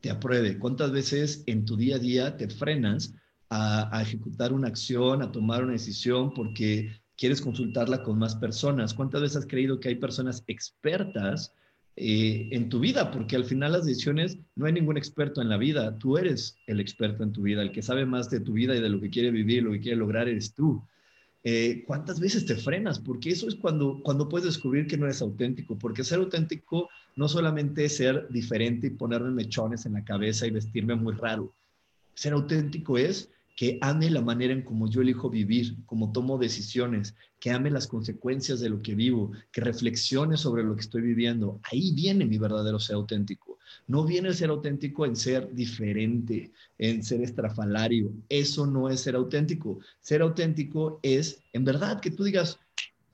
[0.01, 0.59] te apruebe?
[0.59, 3.13] ¿Cuántas veces en tu día a día te frenas
[3.49, 8.93] a, ejecutar una acción, a tomar una decisión porque quieres consultarla con más personas?
[8.93, 11.53] ¿Cuántas veces has creído que hay personas expertas
[11.97, 13.11] eh, en tu vida?
[13.11, 16.79] Porque al final las decisiones, no hay ningún experto en la vida, tú eres el
[16.79, 19.09] experto en tu vida, el que sabe más de tu vida y de lo que
[19.09, 20.83] quiere vivir, lo que quiere lograr eres tú.
[21.47, 22.97] Eh, ¿cuántas veces te frenas?
[22.97, 27.29] Porque eso es cuando, cuando puedes descubrir que no eres auténtico, porque ser auténtico no
[27.29, 31.53] solamente es ser diferente y ponerme mechones en la cabeza y vestirme muy raro.
[32.15, 37.15] Ser auténtico es que ame la manera en cómo yo elijo vivir, cómo tomo decisiones,
[37.39, 41.59] que ame las consecuencias de lo que vivo, que reflexione sobre lo que estoy viviendo.
[41.63, 43.57] Ahí viene mi verdadero ser auténtico.
[43.87, 48.11] No viene el ser auténtico en ser diferente, en ser estrafalario.
[48.27, 49.79] Eso no es ser auténtico.
[50.01, 52.59] Ser auténtico es, en verdad, que tú digas,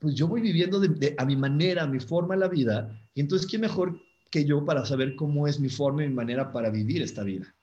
[0.00, 0.82] pues yo voy viviendo
[1.18, 4.84] a mi manera, a mi forma la vida, y entonces, ¿qué mejor que yo para
[4.84, 7.54] saber cómo es mi forma y mi manera para vivir esta vida?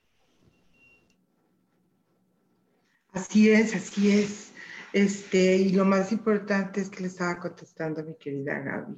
[3.20, 4.54] Así es, así es.
[4.94, 8.96] Este, y lo más importante es que le estaba contestando a mi querida Gaby,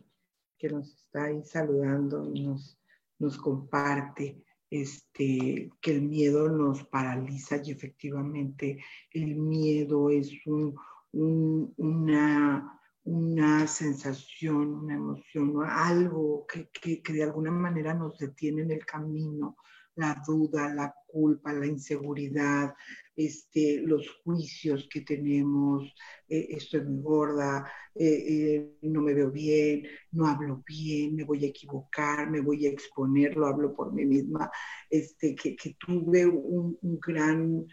[0.60, 2.48] que nos está ahí saludando y
[3.18, 10.32] nos comparte este, que el miedo nos paraliza y efectivamente el miedo es
[11.12, 16.70] una, una sensación, una emoción, algo que,
[17.02, 19.58] que, de alguna manera nos detiene en el camino,
[19.96, 22.74] la duda, la culpa, la inseguridad,
[23.16, 25.94] este, los juicios que tenemos,
[26.28, 31.46] eh, estoy muy gorda, eh, eh, no me veo bien, no hablo bien, me voy
[31.46, 34.50] a equivocar, me voy a exponer, lo hablo por mí misma,
[34.90, 37.66] este, que, tuve un, gran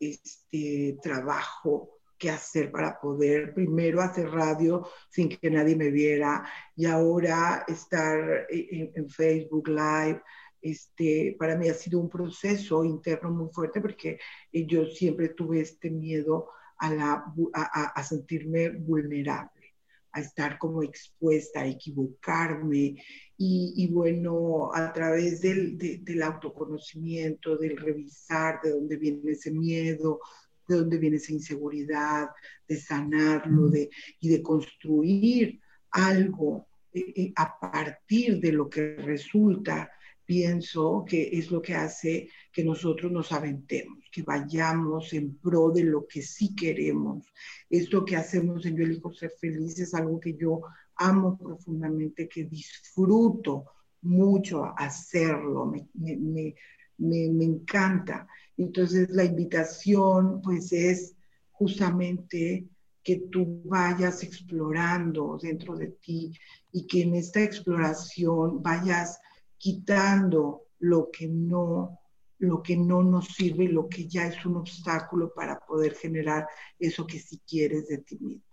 [0.00, 6.86] este, trabajo que hacer para poder primero hacer radio sin que nadie me viera y
[6.86, 10.22] ahora estar en Facebook Live,
[10.60, 14.18] este, para mí ha sido un proceso interno muy fuerte porque
[14.52, 16.48] eh, yo siempre tuve este miedo
[16.78, 19.74] a, la, a, sentirme vulnerable,
[20.12, 22.96] a estar como expuesta, a equivocarme.
[23.38, 30.20] Y, bueno, a través del, del, autoconocimiento, del revisar de dónde viene ese miedo,
[30.68, 32.28] de dónde viene esa inseguridad,
[32.68, 33.90] de sanarlo de,
[34.20, 39.90] y de construir algo eh, eh, a partir de lo que resulta
[40.26, 45.84] pienso que es lo que hace que nosotros nos aventemos, que vayamos en pro de
[45.84, 47.24] lo que sí queremos.
[47.70, 50.62] Esto que hacemos en Yo elijo ser feliz es algo que yo
[50.96, 53.64] amo profundamente, que disfruto
[54.02, 56.54] mucho hacerlo, me, me,
[56.98, 58.26] me, me encanta.
[58.56, 61.14] Entonces la invitación pues es
[61.52, 62.66] justamente
[63.02, 66.32] que tú vayas explorando dentro de ti
[66.72, 69.20] y que en esta exploración vayas
[69.58, 72.00] quitando lo que no
[72.38, 76.46] lo que no nos sirve y lo que ya es un obstáculo para poder generar
[76.78, 78.44] eso que sí quieres de ti mismo.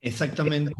[0.00, 0.72] Exactamente.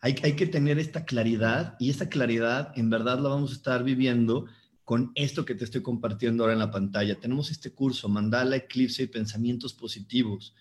[0.00, 3.84] hay, hay que tener esta claridad y esta claridad en verdad la vamos a estar
[3.84, 4.46] viviendo
[4.90, 7.20] con esto que te estoy compartiendo ahora en la pantalla.
[7.20, 10.52] Tenemos este curso, Mandala, Eclipse y Pensamientos Positivos.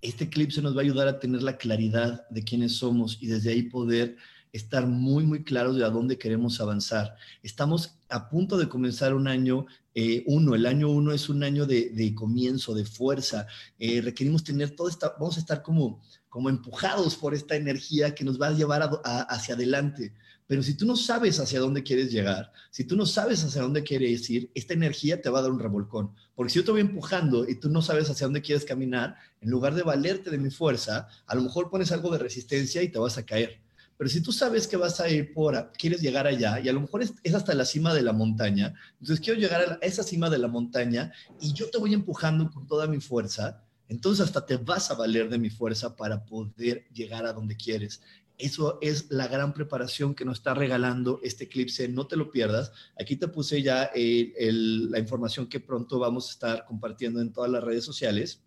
[0.00, 3.50] Este eclipse nos va a ayudar a tener la claridad de quiénes somos y desde
[3.50, 4.16] ahí poder
[4.52, 7.16] estar muy, muy claros de a dónde queremos avanzar.
[7.42, 10.54] Estamos a punto de comenzar un año eh, uno.
[10.54, 13.46] El año uno es un año de, comienzo, de fuerza.
[13.78, 18.24] Eh, requerimos tener toda esta, vamos a estar como, como empujados por esta energía que
[18.24, 20.12] nos va a llevar hacia adelante.
[20.46, 23.82] Pero si tú no sabes hacia dónde quieres llegar, si tú no sabes hacia dónde
[23.82, 26.12] quieres ir, esta energía te va a dar un revolcón.
[26.34, 29.50] Porque si yo te voy empujando y tú no sabes hacia dónde quieres caminar, en
[29.50, 32.98] lugar de valerte de mi fuerza, a lo mejor pones algo de resistencia y te
[32.98, 33.65] vas a caer.
[33.96, 36.80] Pero si tú sabes que vas a ir por, quieres llegar allá y a lo
[36.80, 40.38] mejor es, hasta la cima de la montaña, entonces quiero llegar a, esa cima de
[40.38, 44.90] la montaña y yo te voy empujando con toda mi fuerza, entonces hasta te vas
[44.90, 48.02] a valer de mi fuerza para poder llegar a donde quieres.
[48.38, 51.88] Eso es la gran preparación que nos está regalando este eclipse.
[51.88, 52.70] No te lo pierdas.
[53.00, 57.64] Aquí te puse ya la información que pronto vamos a estar compartiendo en todas las
[57.64, 58.42] redes sociales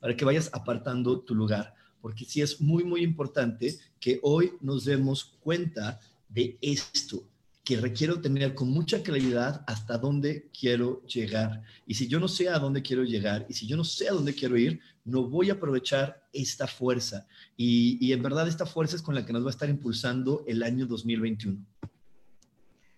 [0.00, 1.74] para que vayas apartando tu lugar.
[2.00, 7.24] Porque sí es muy, muy importante que hoy nos demos cuenta de esto
[7.64, 11.62] que requiero tener con mucha claridad hasta dónde quiero llegar.
[11.86, 14.12] Y si yo no sé a dónde quiero llegar y si yo no sé a
[14.12, 17.26] dónde quiero ir, no voy a aprovechar esta fuerza.
[17.58, 20.44] Y, y en verdad esta fuerza es con la que nos va a estar impulsando
[20.46, 21.58] el año 2021.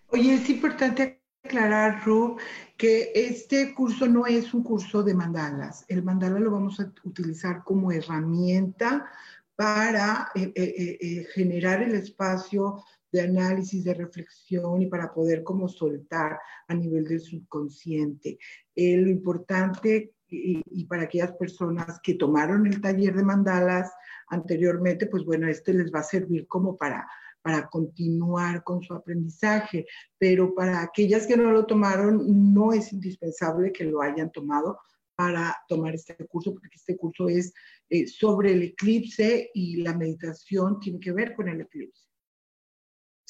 [0.07, 2.37] Oye, es importante aclarar, Ru,
[2.77, 5.85] que este curso no es un curso de mandalas.
[5.87, 9.09] El mandala lo vamos a utilizar como herramienta
[9.55, 15.67] para eh, eh, eh, generar el espacio de análisis, de reflexión y para poder como
[15.67, 18.37] soltar a nivel del subconsciente.
[18.75, 23.91] Lo importante y, para aquellas personas que tomaron el taller de mandalas
[24.29, 27.05] anteriormente, pues bueno, este les va a servir como para
[27.41, 29.85] para continuar con su aprendizaje,
[30.17, 34.79] pero para aquellas que no lo tomaron, no es indispensable que lo hayan tomado
[35.15, 37.53] para tomar este curso, porque este curso es
[37.89, 42.11] eh, sobre el eclipse y la meditación tiene que ver con el eclipse.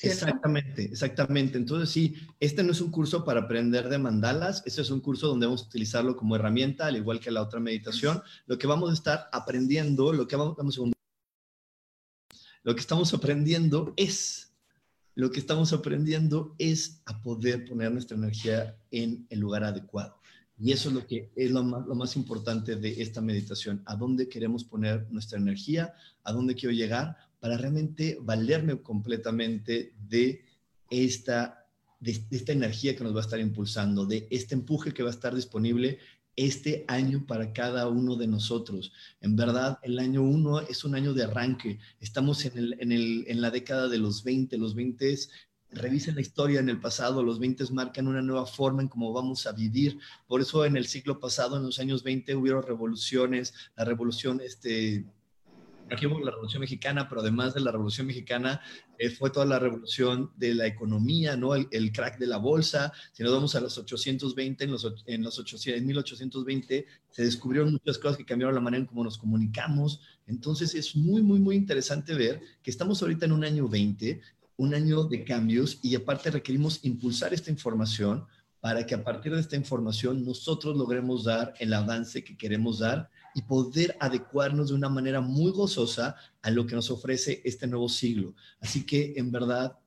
[0.03, 1.57] Exactamente, exactamente.
[1.57, 5.28] Entonces sí, este no es un curso para aprender de mandalas, este es un curso
[5.28, 8.22] donde vamos a utilizarlo como herramienta, al igual que la otra meditación.
[8.45, 10.80] Lo que vamos a estar aprendiendo, lo que vamos,
[12.64, 14.53] lo que estamos aprendiendo es,
[15.16, 20.22] lo que estamos aprendiendo es a poder poner nuestra energía en el lugar adecuado.
[20.59, 24.64] Y eso es lo que es lo más, importante de esta meditación, a dónde queremos
[24.64, 30.45] poner nuestra energía, a dónde quiero llegar para realmente valerme completamente de
[30.91, 31.66] esta,
[31.99, 35.14] de, esta energía que nos va a estar impulsando, de este empuje que va a
[35.14, 35.97] estar disponible
[36.36, 38.91] este año para cada uno de nosotros.
[39.19, 41.79] En verdad, el año uno es un año de arranque.
[41.99, 44.57] Estamos en, el, en, el, en la década de los 20.
[44.57, 45.17] Los 20
[45.71, 49.47] revisen la historia en el pasado, los 20 marcan una nueva forma en cómo vamos
[49.47, 49.99] a vivir.
[50.27, 55.05] Por eso en el siglo pasado, en los años 20, hubo revoluciones, la revolución este,
[55.92, 58.62] aquí hubo la Revolución Mexicana, pero además de la Revolución Mexicana
[58.98, 61.56] eh, fue toda la revolución de la economía, ¿no?
[61.56, 62.94] El, crack de la bolsa.
[63.12, 67.72] Si nos vamos a los 820, en los, en los 800, en 1820 se descubrieron
[67.72, 70.02] muchas cosas que cambiaron la manera en cómo nos comunicamos.
[70.28, 74.22] Entonces es muy, muy, muy interesante ver que estamos ahorita en un año 20,
[74.58, 78.26] un año de cambios y aparte requerimos impulsar esta información
[78.60, 83.10] para que a partir de esta información nosotros logremos dar el avance que queremos dar
[83.34, 87.89] y poder adecuarnos de una manera muy gozosa a lo que nos ofrece este nuevo
[87.89, 88.34] siglo.
[88.59, 89.77] Así que en verdad,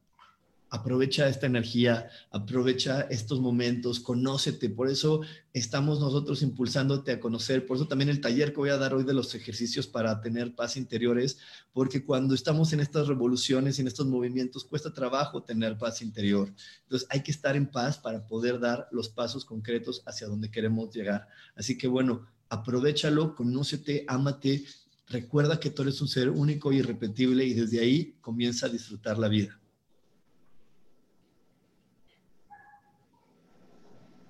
[0.74, 4.68] aprovecha esta energía, aprovecha estos momentos, conócete.
[4.68, 5.20] Por eso
[5.52, 7.64] estamos nosotros impulsándote a conocer.
[7.64, 10.56] Por eso también el taller que voy a dar hoy de los ejercicios para tener
[10.56, 11.38] paz interiores,
[11.72, 16.52] porque cuando estamos en estas revoluciones y en estos movimientos cuesta trabajo tener paz interior.
[16.82, 20.92] Entonces hay que estar en paz para poder dar los pasos concretos hacia donde queremos
[20.92, 21.28] llegar.
[21.54, 24.64] Así que bueno, aprovechalo, conócete, ámate,
[25.08, 29.18] recuerda que tú eres un ser único y irrepetible y desde ahí comienza a disfrutar
[29.18, 29.58] la vida.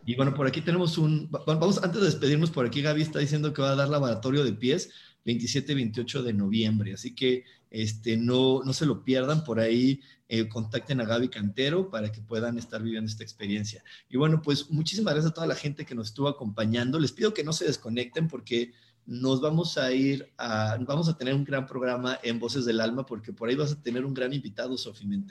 [0.06, 3.52] Y bueno, por aquí tenemos un, vamos, antes de despedirnos, por aquí Gaby está diciendo
[3.52, 4.90] que va a dar laboratorio de pies
[5.24, 7.44] 27-28 de noviembre, así que
[7.74, 12.20] este, no, no se lo pierdan, por ahí eh, contacten a Gaby Cantero para que
[12.20, 13.82] puedan estar viviendo esta experiencia.
[14.08, 17.00] Y bueno, pues muchísimas gracias a toda la gente que nos estuvo acompañando.
[17.00, 18.72] Les pido que no se desconecten porque
[19.06, 23.04] nos vamos a ir a, vamos a tener un gran programa en Voces del Alma
[23.04, 25.24] porque por ahí vas a tener un gran invitado, Sofi, me.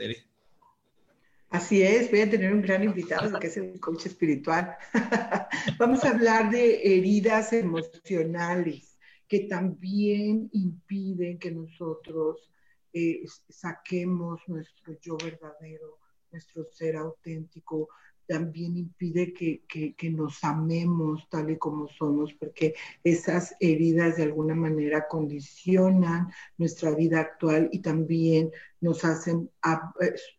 [1.50, 4.76] Así es, voy a tener un gran invitado que es el coach espiritual.
[5.80, 8.93] vamos a hablar de heridas emocionales
[9.28, 12.51] que también impiden que nosotros
[12.93, 15.97] eh, saquemos nuestro yo verdadero,
[16.32, 17.89] nuestro ser auténtico,
[18.28, 24.55] también impide que, que, nos amemos tal y como somos, porque esas heridas de alguna
[24.55, 29.49] manera condicionan nuestra vida actual y también nos hacen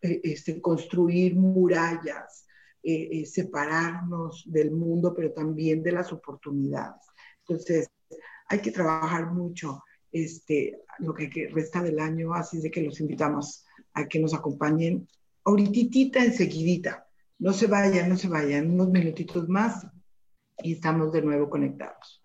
[0.01, 2.47] eh, este, construir murallas,
[2.81, 7.01] eh, separarnos del mundo, pero también de las oportunidades.
[7.47, 7.87] Entonces,
[8.47, 13.65] hay que trabajar mucho este, lo que resta del año, así de que los invitamos
[13.93, 15.07] a que nos acompañen
[15.43, 17.07] ahorita, enseguidita.
[17.39, 19.85] No se vayan, no se vayan, unos minutitos más
[20.63, 22.24] y estamos de nuevo conectados.